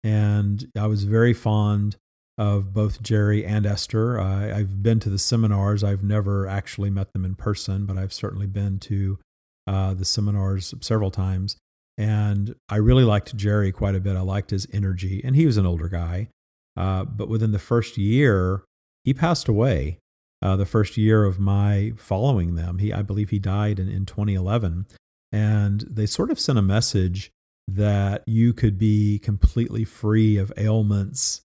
and 0.02 0.70
I 0.74 0.86
was 0.86 1.04
very 1.04 1.34
fond 1.34 1.96
of 2.38 2.72
both 2.72 3.02
Jerry 3.02 3.44
and 3.44 3.66
Esther. 3.66 4.20
Uh, 4.20 4.56
I've 4.56 4.82
been 4.82 5.00
to 5.00 5.10
the 5.10 5.18
seminars. 5.18 5.82
I've 5.82 6.04
never 6.04 6.46
actually 6.46 6.88
met 6.88 7.12
them 7.12 7.24
in 7.24 7.34
person, 7.34 7.84
but 7.84 7.98
I've 7.98 8.12
certainly 8.12 8.46
been 8.46 8.78
to 8.80 9.18
uh, 9.66 9.94
the 9.94 10.04
seminars 10.04 10.72
several 10.80 11.10
times. 11.10 11.56
And 11.98 12.54
I 12.68 12.76
really 12.76 13.02
liked 13.02 13.36
Jerry 13.36 13.72
quite 13.72 13.96
a 13.96 14.00
bit. 14.00 14.16
I 14.16 14.20
liked 14.20 14.50
his 14.50 14.68
energy, 14.72 15.20
and 15.24 15.34
he 15.34 15.46
was 15.46 15.56
an 15.56 15.66
older 15.66 15.88
guy. 15.88 16.28
Uh, 16.76 17.04
but 17.04 17.28
within 17.28 17.50
the 17.50 17.58
first 17.58 17.98
year, 17.98 18.62
he 19.02 19.12
passed 19.12 19.48
away. 19.48 19.98
Uh, 20.40 20.54
the 20.54 20.64
first 20.64 20.96
year 20.96 21.24
of 21.24 21.40
my 21.40 21.92
following 21.96 22.54
them, 22.54 22.78
he 22.78 22.92
I 22.92 23.02
believe 23.02 23.30
he 23.30 23.40
died 23.40 23.80
in, 23.80 23.88
in 23.88 24.06
2011, 24.06 24.86
and 25.32 25.80
they 25.90 26.06
sort 26.06 26.30
of 26.30 26.38
sent 26.38 26.60
a 26.60 26.62
message 26.62 27.32
that 27.66 28.22
you 28.28 28.52
could 28.52 28.78
be 28.78 29.18
completely 29.18 29.84
free 29.84 30.36
of 30.36 30.52
ailments 30.56 31.42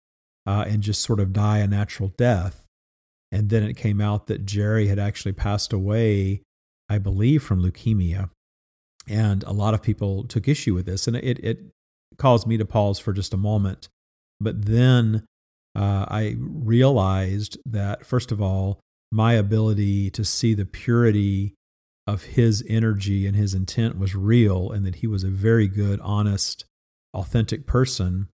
uh, 0.45 0.65
and 0.67 0.81
just 0.81 1.01
sort 1.01 1.19
of 1.19 1.33
die 1.33 1.59
a 1.59 1.67
natural 1.67 2.09
death. 2.17 2.67
And 3.31 3.49
then 3.49 3.63
it 3.63 3.77
came 3.77 4.01
out 4.01 4.27
that 4.27 4.45
Jerry 4.45 4.87
had 4.87 4.99
actually 4.99 5.31
passed 5.31 5.71
away, 5.71 6.41
I 6.89 6.97
believe, 6.97 7.43
from 7.43 7.63
leukemia. 7.63 8.29
And 9.07 9.43
a 9.43 9.53
lot 9.53 9.73
of 9.73 9.81
people 9.81 10.25
took 10.25 10.47
issue 10.47 10.73
with 10.73 10.85
this. 10.85 11.07
And 11.07 11.15
it, 11.15 11.39
it 11.39 11.59
caused 12.17 12.45
me 12.45 12.57
to 12.57 12.65
pause 12.65 12.99
for 12.99 13.13
just 13.13 13.33
a 13.33 13.37
moment. 13.37 13.87
But 14.39 14.65
then 14.65 15.25
uh, 15.75 16.05
I 16.09 16.35
realized 16.39 17.57
that, 17.65 18.05
first 18.05 18.31
of 18.31 18.41
all, 18.41 18.79
my 19.11 19.33
ability 19.33 20.09
to 20.11 20.25
see 20.25 20.53
the 20.53 20.65
purity 20.65 21.53
of 22.07 22.23
his 22.23 22.63
energy 22.67 23.27
and 23.27 23.35
his 23.35 23.53
intent 23.53 23.97
was 23.97 24.15
real, 24.15 24.71
and 24.71 24.85
that 24.85 24.95
he 24.95 25.07
was 25.07 25.23
a 25.23 25.29
very 25.29 25.67
good, 25.67 25.99
honest, 26.01 26.65
authentic 27.13 27.65
person 27.67 28.27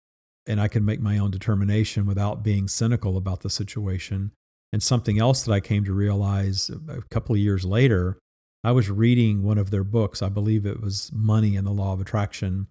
and 0.48 0.62
I 0.62 0.68
can 0.68 0.86
make 0.86 1.02
my 1.02 1.18
own 1.18 1.32
determination 1.32 2.06
without 2.06 2.44
being 2.44 2.68
cynical 2.68 3.18
about 3.18 3.42
the 3.42 3.50
situation. 3.50 4.32
And 4.74 4.82
something 4.82 5.20
else 5.20 5.44
that 5.44 5.54
I 5.54 5.60
came 5.60 5.86
to 5.86 5.94
realize 5.94 6.70
a 6.90 7.02
couple 7.10 7.36
of 7.36 7.42
years 7.42 7.64
later, 7.64 8.18
I 8.64 8.72
was 8.72 8.90
reading 8.90 9.44
one 9.44 9.58
of 9.58 9.72
their 9.72 9.84
books. 9.84 10.22
I 10.22 10.30
believe 10.30 10.66
it 10.66 10.82
was 10.82 11.12
Money 11.14 11.56
and 11.56 11.66
the 11.66 11.72
Law 11.72 11.94
of 11.94 12.02
Attraction. 12.02 12.68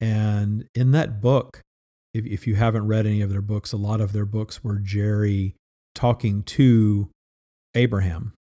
And 0.00 0.68
in 0.74 0.92
that 0.92 1.20
book, 1.20 1.60
if, 2.12 2.26
if 2.26 2.46
you 2.46 2.56
haven't 2.56 2.86
read 2.86 3.06
any 3.06 3.22
of 3.22 3.30
their 3.30 3.42
books, 3.42 3.72
a 3.72 3.76
lot 3.76 4.00
of 4.00 4.12
their 4.12 4.24
books 4.24 4.64
were 4.64 4.78
Jerry 4.78 5.54
talking 5.94 6.42
to 6.42 7.10
Abraham 7.74 8.32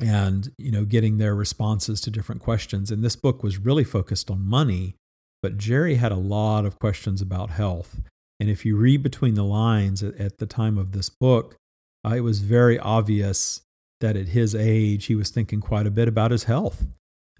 and 0.00 0.50
you 0.58 0.72
know 0.72 0.84
getting 0.84 1.18
their 1.18 1.34
responses 1.34 2.00
to 2.00 2.10
different 2.10 2.42
questions 2.42 2.90
and 2.90 3.04
this 3.04 3.14
book 3.16 3.42
was 3.42 3.58
really 3.58 3.84
focused 3.84 4.30
on 4.30 4.44
money 4.44 4.96
but 5.44 5.58
Jerry 5.58 5.96
had 5.96 6.10
a 6.10 6.16
lot 6.16 6.64
of 6.64 6.78
questions 6.78 7.20
about 7.20 7.50
health. 7.50 8.00
And 8.40 8.48
if 8.48 8.64
you 8.64 8.78
read 8.78 9.02
between 9.02 9.34
the 9.34 9.44
lines 9.44 10.02
at, 10.02 10.18
at 10.18 10.38
the 10.38 10.46
time 10.46 10.78
of 10.78 10.92
this 10.92 11.10
book, 11.10 11.56
uh, 12.02 12.14
it 12.14 12.22
was 12.22 12.40
very 12.40 12.78
obvious 12.78 13.60
that 14.00 14.16
at 14.16 14.28
his 14.28 14.54
age, 14.54 15.04
he 15.04 15.14
was 15.14 15.28
thinking 15.28 15.60
quite 15.60 15.86
a 15.86 15.90
bit 15.90 16.08
about 16.08 16.30
his 16.30 16.44
health. 16.44 16.86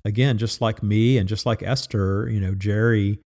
Again, 0.04 0.36
just 0.36 0.60
like 0.60 0.82
me 0.82 1.16
and 1.16 1.26
just 1.26 1.46
like 1.46 1.62
Esther, 1.62 2.28
you 2.28 2.40
know, 2.40 2.54
Jerry 2.54 3.20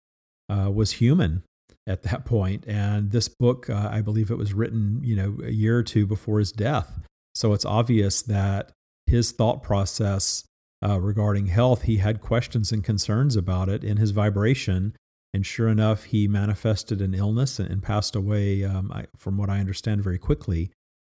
uh, 0.48 0.70
was 0.72 0.92
human 0.92 1.42
at 1.88 2.04
that 2.04 2.24
point. 2.24 2.64
And 2.68 3.10
this 3.10 3.26
book, 3.26 3.68
uh, 3.68 3.88
I 3.90 4.00
believe 4.00 4.30
it 4.30 4.38
was 4.38 4.54
written, 4.54 5.00
you 5.02 5.16
know, 5.16 5.38
a 5.44 5.50
year 5.50 5.76
or 5.76 5.82
two 5.82 6.06
before 6.06 6.38
his 6.38 6.52
death. 6.52 7.00
So 7.34 7.52
it's 7.52 7.64
obvious 7.64 8.22
that 8.22 8.70
his 9.06 9.32
thought 9.32 9.60
process 9.60 10.44
uh, 10.84 11.00
regarding 11.00 11.46
health, 11.46 11.82
he 11.82 11.96
had 11.98 12.20
questions 12.20 12.70
and 12.72 12.84
concerns 12.84 13.36
about 13.36 13.68
it 13.68 13.82
in 13.82 13.96
his 13.96 14.12
vibration. 14.12 14.94
And 15.34 15.44
sure 15.44 15.68
enough, 15.68 16.04
he 16.04 16.26
manifested 16.26 17.02
an 17.02 17.14
illness 17.14 17.58
and, 17.58 17.70
and 17.70 17.82
passed 17.82 18.16
away, 18.16 18.64
um, 18.64 18.90
I, 18.92 19.06
from 19.16 19.36
what 19.36 19.50
I 19.50 19.60
understand, 19.60 20.02
very 20.02 20.18
quickly. 20.18 20.70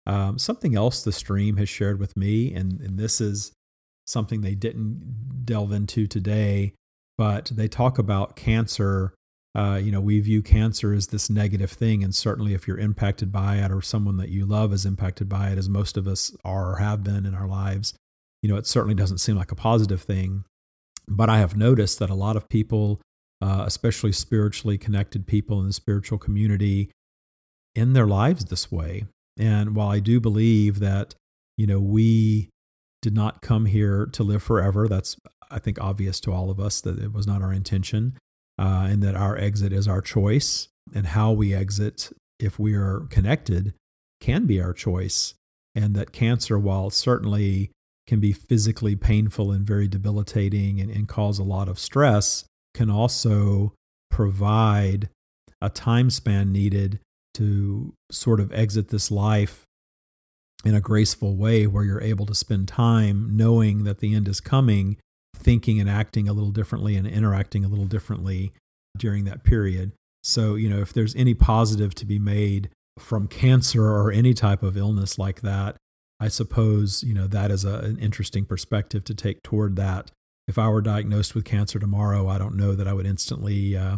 Um, 0.06 0.40
something 0.40 0.76
else 0.76 1.04
the 1.04 1.12
stream 1.12 1.58
has 1.58 1.70
shared 1.70 2.00
with 2.00 2.18
me, 2.18 2.54
and, 2.54 2.82
and 2.82 2.98
this 2.98 3.22
is 3.22 3.54
something 4.06 4.42
they 4.42 4.56
didn't 4.56 5.46
delve 5.46 5.72
into 5.72 6.08
today, 6.08 6.74
but 7.18 7.52
they 7.54 7.68
talk 7.68 8.00
about 8.00 8.36
cancer. 8.36 9.14
Uh, 9.54 9.80
you 9.82 9.92
know, 9.92 10.02
we 10.02 10.20
view 10.20 10.42
cancer 10.42 10.94
as 10.94 11.08
this 11.08 11.30
negative 11.30 11.72
thing, 11.72 12.04
and 12.04 12.16
certainly 12.16 12.54
if 12.54 12.68
you're 12.68 12.80
impacted 12.80 13.32
by 13.32 13.58
it 13.58 13.72
or 13.72 13.82
someone 13.82 14.18
that 14.18 14.30
you 14.30 14.46
love 14.46 14.74
is 14.74 14.86
impacted 14.86 15.30
by 15.30 15.50
it, 15.50 15.58
as 15.58 15.70
most 15.70 15.98
of 15.98 16.08
us 16.08 16.36
are 16.44 16.74
or 16.74 16.76
have 16.78 17.04
been 17.04 17.26
in 17.26 17.36
our 17.36 17.48
lives, 17.48 17.94
you 18.42 18.50
know, 18.50 18.58
it 18.58 18.68
certainly 18.68 18.96
doesn't 18.96 19.20
seem 19.20 19.36
like 19.36 19.52
a 19.52 19.56
positive 19.56 20.02
thing. 20.02 20.46
But 21.08 21.30
I 21.30 21.40
have 21.40 21.58
noticed 21.58 22.00
that 22.00 22.10
a 22.10 22.16
lot 22.16 22.36
of 22.36 22.50
people, 22.50 23.02
uh, 23.42 23.64
especially 23.66 24.12
spiritually 24.12 24.78
connected 24.78 25.28
people 25.28 25.60
in 25.60 25.68
the 25.68 25.74
spiritual 25.74 26.18
community, 26.18 26.92
in 27.76 27.94
their 27.94 28.08
lives 28.08 28.46
this 28.46 28.72
way. 28.72 29.06
And 29.38 29.76
while 29.76 29.90
I 29.90 30.00
do 30.00 30.20
believe 30.20 30.80
that, 30.80 31.16
you 31.58 31.66
know, 31.68 31.80
we 31.80 32.50
did 33.02 33.16
not 33.16 33.42
come 33.42 33.66
here 33.66 34.06
to 34.06 34.24
live 34.24 34.44
forever, 34.44 34.88
that's, 34.88 35.18
I 35.50 35.60
think, 35.60 35.82
obvious 35.82 36.20
to 36.22 36.32
all 36.32 36.50
of 36.50 36.60
us 36.60 36.82
that 36.82 37.00
it 37.00 37.14
was 37.14 37.26
not 37.26 37.42
our 37.42 37.54
intention, 37.54 38.18
uh, 38.60 38.88
and 38.90 39.02
that 39.04 39.16
our 39.16 39.38
exit 39.38 39.74
is 39.74 39.88
our 39.88 40.02
choice, 40.02 40.68
and 40.94 41.08
how 41.08 41.32
we 41.32 41.54
exit, 41.54 42.12
if 42.40 42.60
we 42.60 42.76
are 42.76 43.08
connected, 43.10 43.74
can 44.20 44.46
be 44.46 44.62
our 44.62 44.74
choice. 44.74 45.34
And 45.74 45.96
that 45.96 46.12
cancer, 46.12 46.60
while 46.60 46.90
certainly 46.90 47.72
can 48.12 48.20
be 48.20 48.34
physically 48.34 48.94
painful 48.94 49.54
and 49.54 49.66
very 49.66 49.88
debilitating 49.88 50.82
and, 50.82 50.92
and 50.92 51.08
cause 51.08 51.40
a 51.40 51.44
lot 51.44 51.70
of 51.70 51.80
stress, 51.80 52.44
can 52.74 52.90
also 52.90 53.74
provide 54.10 55.08
a 55.62 55.70
time 55.70 56.10
span 56.10 56.52
needed 56.52 57.00
to 57.34 57.94
sort 58.12 58.42
of 58.42 58.52
exit 58.52 58.90
this 58.90 59.12
life 59.12 59.64
in 60.66 60.76
a 60.76 60.82
graceful 60.82 61.38
way 61.38 61.66
where 61.66 61.86
you're 61.86 62.02
able 62.02 62.26
to 62.26 62.36
spend 62.36 62.68
time 62.68 63.30
knowing 63.32 63.86
that 63.86 64.00
the 64.00 64.14
end 64.14 64.28
is 64.28 64.42
coming, 64.42 64.98
thinking 65.34 65.80
and 65.80 65.90
acting 65.90 66.28
a 66.28 66.34
little 66.34 66.52
differently 66.52 66.98
and 66.98 67.08
interacting 67.08 67.64
a 67.64 67.70
little 67.70 67.86
differently 67.86 68.52
during 68.98 69.24
that 69.24 69.46
period. 69.46 69.94
So, 70.22 70.56
you 70.56 70.70
know, 70.70 70.82
if 70.82 70.92
there's 70.92 71.16
any 71.16 71.34
positive 71.34 71.96
to 71.96 72.06
be 72.06 72.20
made 72.20 72.72
from 73.00 73.30
cancer 73.30 73.86
or 73.86 74.12
any 74.12 74.34
type 74.34 74.64
of 74.64 74.76
illness 74.76 75.18
like 75.18 75.40
that, 75.44 75.78
I 76.22 76.28
suppose, 76.28 77.04
you 77.04 77.16
know, 77.16 77.26
that 77.28 77.50
is 77.50 77.66
a, 77.66 77.80
an 77.80 77.98
interesting 77.98 78.46
perspective 78.46 79.04
to 79.06 79.16
take 79.16 79.42
toward 79.42 79.76
that. 79.78 80.12
If 80.48 80.60
I 80.60 80.70
were 80.70 80.82
diagnosed 80.82 81.34
with 81.34 81.46
cancer 81.46 81.80
tomorrow, 81.80 82.30
I 82.30 82.38
don't 82.38 82.56
know 82.56 82.76
that 82.76 82.88
I 82.88 82.94
would 82.94 83.08
instantly 83.08 83.76
uh, 83.76 83.98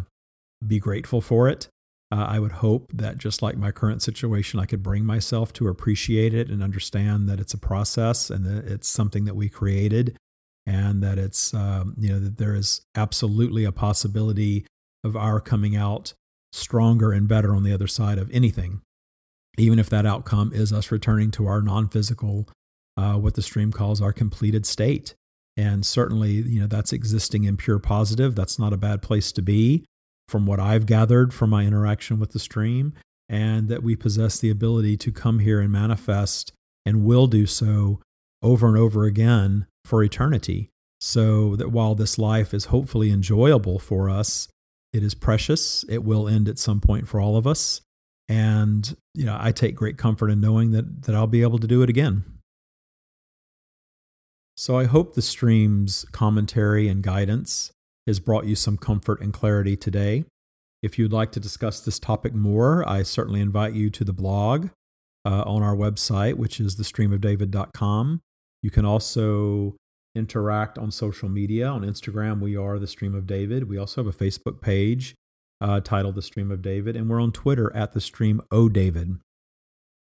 be 0.66 0.78
grateful 0.78 1.20
for 1.20 1.48
it. 1.48 1.68
Uh, 2.10 2.24
I 2.28 2.38
would 2.38 2.52
hope 2.52 2.92
that 2.94 3.18
just 3.18 3.42
like 3.42 3.58
my 3.58 3.72
current 3.72 4.02
situation, 4.02 4.58
I 4.58 4.66
could 4.66 4.82
bring 4.82 5.04
myself 5.04 5.52
to 5.54 5.68
appreciate 5.68 6.32
it 6.32 6.48
and 6.48 6.62
understand 6.62 7.28
that 7.28 7.40
it's 7.40 7.54
a 7.54 7.58
process 7.58 8.30
and 8.30 8.44
that 8.46 8.72
it's 8.72 8.88
something 8.88 9.26
that 9.26 9.36
we 9.36 9.48
created 9.48 10.16
and 10.66 11.02
that 11.02 11.18
it's, 11.18 11.52
um, 11.52 11.94
you 11.98 12.08
know, 12.08 12.18
that 12.20 12.38
there 12.38 12.54
is 12.54 12.80
absolutely 12.94 13.64
a 13.64 13.72
possibility 13.72 14.64
of 15.02 15.14
our 15.14 15.40
coming 15.40 15.76
out 15.76 16.14
stronger 16.52 17.12
and 17.12 17.28
better 17.28 17.54
on 17.54 17.64
the 17.64 17.72
other 17.72 17.88
side 17.88 18.16
of 18.16 18.30
anything, 18.30 18.80
even 19.56 19.78
if 19.78 19.88
that 19.90 20.06
outcome 20.06 20.52
is 20.52 20.72
us 20.72 20.90
returning 20.90 21.30
to 21.32 21.46
our 21.46 21.62
non 21.62 21.88
physical, 21.88 22.48
uh, 22.96 23.14
what 23.14 23.34
the 23.34 23.42
stream 23.42 23.72
calls 23.72 24.00
our 24.00 24.12
completed 24.12 24.66
state. 24.66 25.14
And 25.56 25.86
certainly, 25.86 26.32
you 26.32 26.60
know, 26.60 26.66
that's 26.66 26.92
existing 26.92 27.44
in 27.44 27.56
pure 27.56 27.78
positive. 27.78 28.34
That's 28.34 28.58
not 28.58 28.72
a 28.72 28.76
bad 28.76 29.02
place 29.02 29.30
to 29.32 29.42
be 29.42 29.84
from 30.28 30.46
what 30.46 30.58
I've 30.58 30.86
gathered 30.86 31.32
from 31.32 31.50
my 31.50 31.64
interaction 31.64 32.18
with 32.18 32.32
the 32.32 32.38
stream, 32.38 32.94
and 33.28 33.68
that 33.68 33.82
we 33.82 33.94
possess 33.94 34.38
the 34.38 34.50
ability 34.50 34.96
to 34.98 35.12
come 35.12 35.38
here 35.38 35.60
and 35.60 35.70
manifest 35.70 36.52
and 36.86 37.04
will 37.04 37.26
do 37.26 37.46
so 37.46 38.00
over 38.42 38.66
and 38.66 38.76
over 38.76 39.04
again 39.04 39.66
for 39.84 40.02
eternity. 40.02 40.70
So 41.00 41.56
that 41.56 41.70
while 41.70 41.94
this 41.94 42.18
life 42.18 42.54
is 42.54 42.66
hopefully 42.66 43.10
enjoyable 43.10 43.78
for 43.78 44.08
us, 44.08 44.48
it 44.92 45.02
is 45.02 45.14
precious. 45.14 45.84
It 45.88 46.04
will 46.04 46.28
end 46.28 46.48
at 46.48 46.58
some 46.58 46.80
point 46.80 47.08
for 47.08 47.20
all 47.20 47.36
of 47.36 47.46
us. 47.46 47.82
And, 48.28 48.96
you 49.14 49.26
know, 49.26 49.36
I 49.38 49.52
take 49.52 49.74
great 49.74 49.98
comfort 49.98 50.30
in 50.30 50.40
knowing 50.40 50.70
that, 50.72 51.02
that 51.02 51.14
I'll 51.14 51.26
be 51.26 51.42
able 51.42 51.58
to 51.58 51.66
do 51.66 51.82
it 51.82 51.90
again. 51.90 52.24
So 54.56 54.78
I 54.78 54.84
hope 54.84 55.14
the 55.14 55.22
stream's 55.22 56.04
commentary 56.12 56.88
and 56.88 57.02
guidance 57.02 57.72
has 58.06 58.20
brought 58.20 58.46
you 58.46 58.54
some 58.54 58.76
comfort 58.76 59.20
and 59.20 59.32
clarity 59.32 59.76
today. 59.76 60.24
If 60.82 60.98
you'd 60.98 61.12
like 61.12 61.32
to 61.32 61.40
discuss 61.40 61.80
this 61.80 61.98
topic 61.98 62.34
more, 62.34 62.88
I 62.88 63.02
certainly 63.02 63.40
invite 63.40 63.74
you 63.74 63.90
to 63.90 64.04
the 64.04 64.12
blog 64.12 64.68
uh, 65.24 65.42
on 65.46 65.62
our 65.62 65.74
website, 65.74 66.34
which 66.34 66.60
is 66.60 66.76
thestreamofdavid.com. 66.76 68.20
You 68.62 68.70
can 68.70 68.84
also 68.84 69.76
interact 70.14 70.78
on 70.78 70.90
social 70.90 71.28
media. 71.28 71.66
On 71.66 71.82
Instagram, 71.82 72.40
we 72.40 72.56
are 72.56 72.78
The 72.78 72.86
Stream 72.86 73.14
of 73.14 73.26
David. 73.26 73.68
We 73.68 73.78
also 73.78 74.04
have 74.04 74.14
a 74.14 74.16
Facebook 74.16 74.60
page 74.60 75.14
uh, 75.60 75.80
titled 75.80 76.14
The 76.14 76.22
Stream 76.22 76.50
of 76.50 76.62
David, 76.62 76.96
and 76.96 77.08
we're 77.08 77.20
on 77.20 77.32
Twitter 77.32 77.74
at 77.74 77.92
The 77.92 78.00
Stream 78.00 78.40
O 78.50 78.68
David. 78.68 79.18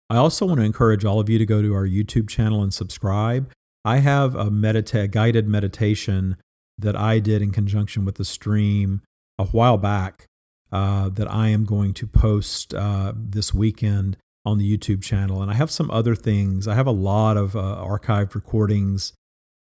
I 0.10 0.18
also 0.18 0.46
want 0.46 0.60
to 0.60 0.66
encourage 0.66 1.04
all 1.04 1.20
of 1.20 1.30
you 1.30 1.38
to 1.40 1.46
go 1.46 1.62
to 1.62 1.74
our 1.74 1.88
YouTube 1.88 2.30
channel 2.30 2.62
and 2.62 2.74
subscribe. 2.74 3.52
I 3.84 3.98
have 3.98 4.36
a 4.36 4.46
medita- 4.46 5.10
guided 5.10 5.48
meditation 5.48 6.38
that 6.78 6.96
I 6.96 7.20
did 7.20 7.42
in 7.42 7.52
conjunction 7.52 8.06
with 8.06 8.16
the 8.16 8.26
stream 8.26 9.02
a 9.38 9.46
while 9.46 9.78
back 9.78 10.28
uh, 10.72 11.10
that 11.10 11.32
I 11.32 11.50
am 11.50 11.66
going 11.66 11.94
to 11.96 12.08
post 12.08 12.74
uh, 12.74 13.14
this 13.16 13.54
weekend 13.54 14.18
on 14.46 14.58
the 14.58 14.78
YouTube 14.78 15.02
channel. 15.02 15.42
And 15.42 15.50
I 15.50 15.56
have 15.56 15.72
some 15.72 15.90
other 15.90 16.16
things. 16.16 16.68
I 16.68 16.76
have 16.76 16.88
a 16.88 16.92
lot 16.92 17.38
of 17.38 17.56
uh, 17.56 17.60
archived 17.60 18.36
recordings 18.36 19.14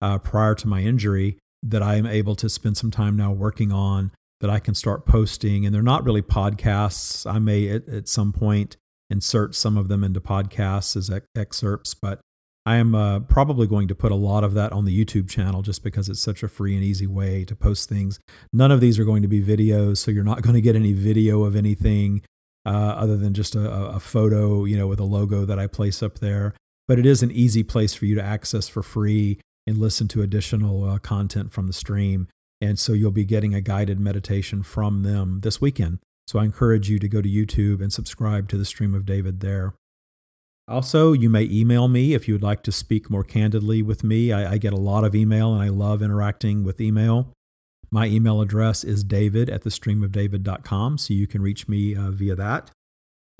uh, 0.00 0.18
prior 0.18 0.54
to 0.56 0.66
my 0.66 0.80
injury 0.80 1.38
that 1.62 1.82
I 1.82 1.96
am 1.96 2.06
able 2.06 2.34
to 2.36 2.48
spend 2.48 2.76
some 2.76 2.90
time 2.90 3.16
now 3.16 3.30
working 3.30 3.70
on 3.70 4.10
that 4.42 4.50
I 4.50 4.58
can 4.58 4.74
start 4.74 5.06
posting. 5.06 5.64
And 5.64 5.74
they're 5.74 5.82
not 5.82 6.04
really 6.04 6.20
podcasts. 6.20 7.30
I 7.30 7.38
may 7.38 7.68
at, 7.68 7.88
at 7.88 8.08
some 8.08 8.32
point 8.32 8.76
insert 9.08 9.54
some 9.54 9.78
of 9.78 9.88
them 9.88 10.04
into 10.04 10.20
podcasts 10.20 10.96
as 10.96 11.08
ex- 11.08 11.26
excerpts, 11.34 11.94
but 11.94 12.20
I 12.66 12.76
am 12.76 12.94
uh, 12.94 13.20
probably 13.20 13.66
going 13.66 13.88
to 13.88 13.94
put 13.94 14.12
a 14.12 14.16
lot 14.16 14.44
of 14.44 14.54
that 14.54 14.72
on 14.72 14.84
the 14.84 15.04
YouTube 15.04 15.28
channel 15.28 15.62
just 15.62 15.82
because 15.82 16.08
it's 16.08 16.20
such 16.20 16.42
a 16.42 16.48
free 16.48 16.74
and 16.74 16.84
easy 16.84 17.06
way 17.06 17.44
to 17.44 17.56
post 17.56 17.88
things. 17.88 18.20
None 18.52 18.70
of 18.70 18.80
these 18.80 18.98
are 18.98 19.04
going 19.04 19.22
to 19.22 19.28
be 19.28 19.42
videos, 19.42 19.98
so 19.98 20.10
you're 20.10 20.22
not 20.22 20.42
going 20.42 20.54
to 20.54 20.60
get 20.60 20.76
any 20.76 20.92
video 20.92 21.44
of 21.44 21.56
anything 21.56 22.22
uh, 22.64 22.68
other 22.68 23.16
than 23.16 23.34
just 23.34 23.56
a, 23.56 23.68
a, 23.68 23.98
photo, 23.98 24.64
you 24.64 24.76
know, 24.76 24.86
with 24.86 25.00
a 25.00 25.04
logo 25.04 25.44
that 25.44 25.58
I 25.58 25.66
place 25.66 26.02
up 26.02 26.20
there. 26.20 26.54
But 26.86 27.00
it 27.00 27.06
is 27.06 27.22
an 27.22 27.32
easy 27.32 27.64
place 27.64 27.94
for 27.94 28.06
you 28.06 28.14
to 28.14 28.22
access 28.22 28.68
for 28.68 28.82
free 28.82 29.40
and 29.66 29.78
listen 29.78 30.06
to 30.08 30.22
additional 30.22 30.84
uh, 30.84 30.98
content 30.98 31.52
from 31.52 31.66
the 31.66 31.72
stream. 31.72 32.28
And 32.62 32.78
so 32.78 32.92
you'll 32.92 33.10
be 33.10 33.24
getting 33.24 33.54
a 33.54 33.60
guided 33.60 33.98
meditation 33.98 34.62
from 34.62 35.02
them 35.02 35.40
this 35.40 35.60
weekend. 35.60 35.98
So 36.28 36.38
I 36.38 36.44
encourage 36.44 36.88
you 36.88 37.00
to 37.00 37.08
go 37.08 37.20
to 37.20 37.28
YouTube 37.28 37.82
and 37.82 37.92
subscribe 37.92 38.48
to 38.50 38.56
the 38.56 38.64
Stream 38.64 38.94
of 38.94 39.04
David 39.04 39.40
there. 39.40 39.74
Also, 40.68 41.12
you 41.12 41.28
may 41.28 41.42
email 41.42 41.88
me 41.88 42.14
if 42.14 42.28
you 42.28 42.34
would 42.34 42.42
like 42.42 42.62
to 42.62 42.70
speak 42.70 43.10
more 43.10 43.24
candidly 43.24 43.82
with 43.82 44.04
me. 44.04 44.32
I, 44.32 44.52
I, 44.52 44.58
get 44.58 44.72
a 44.72 44.76
lot 44.76 45.02
of 45.02 45.12
email 45.12 45.52
and 45.52 45.60
I 45.60 45.70
love 45.70 46.02
interacting 46.02 46.62
with 46.62 46.80
email. 46.80 47.32
My 47.90 48.06
email 48.06 48.40
address 48.40 48.84
is 48.84 49.02
david 49.02 49.50
at 49.50 49.64
thestreamofdavid.com, 49.64 50.98
so 50.98 51.12
you 51.12 51.26
can 51.26 51.42
reach 51.42 51.68
me 51.68 51.96
uh, 51.96 52.12
via 52.12 52.36
that. 52.36 52.70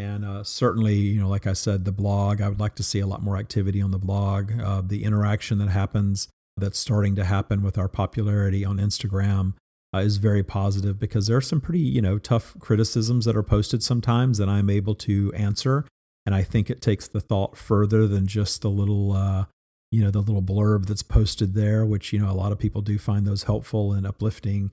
And 0.01 0.25
uh, 0.25 0.43
certainly, 0.43 0.97
you 0.97 1.21
know, 1.21 1.29
like 1.29 1.47
I 1.47 1.53
said, 1.53 1.85
the 1.85 1.93
blog, 1.93 2.43
I 2.43 2.49
would 2.49 2.59
like 2.59 2.75
to 2.75 2.83
see 2.83 2.99
a 2.99 3.07
lot 3.07 3.23
more 3.23 3.37
activity 3.37 3.81
on 3.81 3.93
the 3.93 3.99
blog. 3.99 4.61
Uh, 4.61 4.83
the 4.85 5.05
interaction 5.05 5.59
that 5.59 5.69
happens, 5.69 6.27
that's 6.57 6.79
starting 6.79 7.15
to 7.17 7.25
happen 7.25 7.63
with 7.63 7.79
our 7.79 7.89
popularity 7.89 8.65
on 8.65 8.79
Instagram, 8.79 9.55
uh, 9.95 9.99
is 9.99 10.17
very 10.17 10.43
positive 10.43 10.99
because 10.99 11.27
there 11.27 11.37
are 11.37 11.43
some 11.43 11.61
pretty, 11.61 11.81
you 11.81 12.01
know, 12.01 12.19
tough 12.19 12.55
criticisms 12.59 13.25
that 13.25 13.37
are 13.37 13.43
posted 13.43 13.83
sometimes 13.83 14.39
that 14.39 14.49
I'm 14.49 14.71
able 14.71 14.95
to 14.97 15.33
answer 15.35 15.87
and 16.25 16.35
I 16.35 16.43
think 16.43 16.71
it 16.71 16.81
takes 16.81 17.09
the 17.09 17.21
thought 17.21 17.57
further 17.57 18.07
than 18.07 18.27
just 18.27 18.63
the 18.63 18.71
little, 18.71 19.13
uh, 19.13 19.47
you 19.91 20.03
know, 20.03 20.11
the 20.11 20.21
little 20.21 20.43
blurb 20.43 20.87
that's 20.87 21.03
posted 21.03 21.55
there, 21.55 21.85
which 21.85 22.13
you 22.13 22.19
know 22.19 22.31
a 22.31 22.33
lot 22.33 22.53
of 22.53 22.59
people 22.59 22.81
do 22.81 22.99
find 22.99 23.27
those 23.27 23.45
helpful 23.45 23.93
and 23.93 24.07
uplifting. 24.07 24.71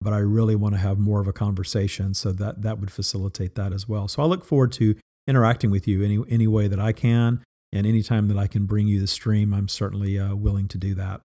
But 0.00 0.12
I 0.12 0.18
really 0.18 0.54
want 0.54 0.74
to 0.74 0.80
have 0.80 0.98
more 0.98 1.20
of 1.20 1.26
a 1.26 1.32
conversation, 1.32 2.14
so 2.14 2.32
that 2.32 2.62
that 2.62 2.78
would 2.78 2.90
facilitate 2.90 3.54
that 3.56 3.72
as 3.72 3.88
well. 3.88 4.08
So 4.08 4.22
I 4.22 4.26
look 4.26 4.44
forward 4.44 4.72
to 4.72 4.94
interacting 5.26 5.70
with 5.70 5.88
you 5.88 6.02
any 6.02 6.22
any 6.28 6.46
way 6.46 6.68
that 6.68 6.80
I 6.80 6.92
can, 6.92 7.42
and 7.72 7.86
anytime 7.86 8.28
that 8.28 8.38
I 8.38 8.46
can 8.46 8.66
bring 8.66 8.86
you 8.86 9.00
the 9.00 9.06
stream, 9.06 9.52
I'm 9.52 9.68
certainly 9.68 10.18
uh, 10.18 10.34
willing 10.34 10.68
to 10.68 10.78
do 10.78 10.94
that. 10.94 11.20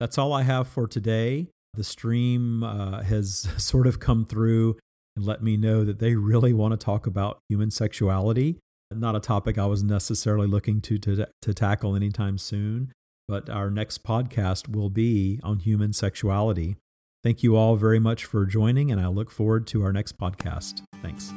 That's 0.00 0.18
all 0.18 0.32
I 0.32 0.42
have 0.42 0.68
for 0.68 0.86
today. 0.86 1.48
The 1.74 1.84
stream 1.84 2.62
uh, 2.62 3.02
has 3.02 3.48
sort 3.56 3.86
of 3.86 4.00
come 4.00 4.24
through 4.24 4.78
and 5.16 5.24
let 5.24 5.42
me 5.42 5.56
know 5.56 5.84
that 5.84 5.98
they 5.98 6.14
really 6.14 6.52
want 6.52 6.72
to 6.72 6.84
talk 6.84 7.06
about 7.06 7.38
human 7.48 7.70
sexuality. 7.70 8.58
Not 8.92 9.16
a 9.16 9.20
topic 9.20 9.58
I 9.58 9.66
was 9.66 9.82
necessarily 9.82 10.46
looking 10.46 10.80
to, 10.82 10.98
to, 10.98 11.28
to 11.42 11.54
tackle 11.54 11.96
anytime 11.96 12.38
soon, 12.38 12.92
but 13.26 13.48
our 13.48 13.70
next 13.70 14.04
podcast 14.04 14.68
will 14.68 14.90
be 14.90 15.40
on 15.42 15.60
human 15.60 15.92
sexuality. 15.92 16.76
Thank 17.22 17.42
you 17.42 17.56
all 17.56 17.76
very 17.76 17.98
much 17.98 18.24
for 18.24 18.44
joining, 18.44 18.90
and 18.90 19.00
I 19.00 19.08
look 19.08 19.30
forward 19.30 19.66
to 19.68 19.82
our 19.82 19.92
next 19.92 20.18
podcast. 20.18 20.82
Thanks. 21.02 21.32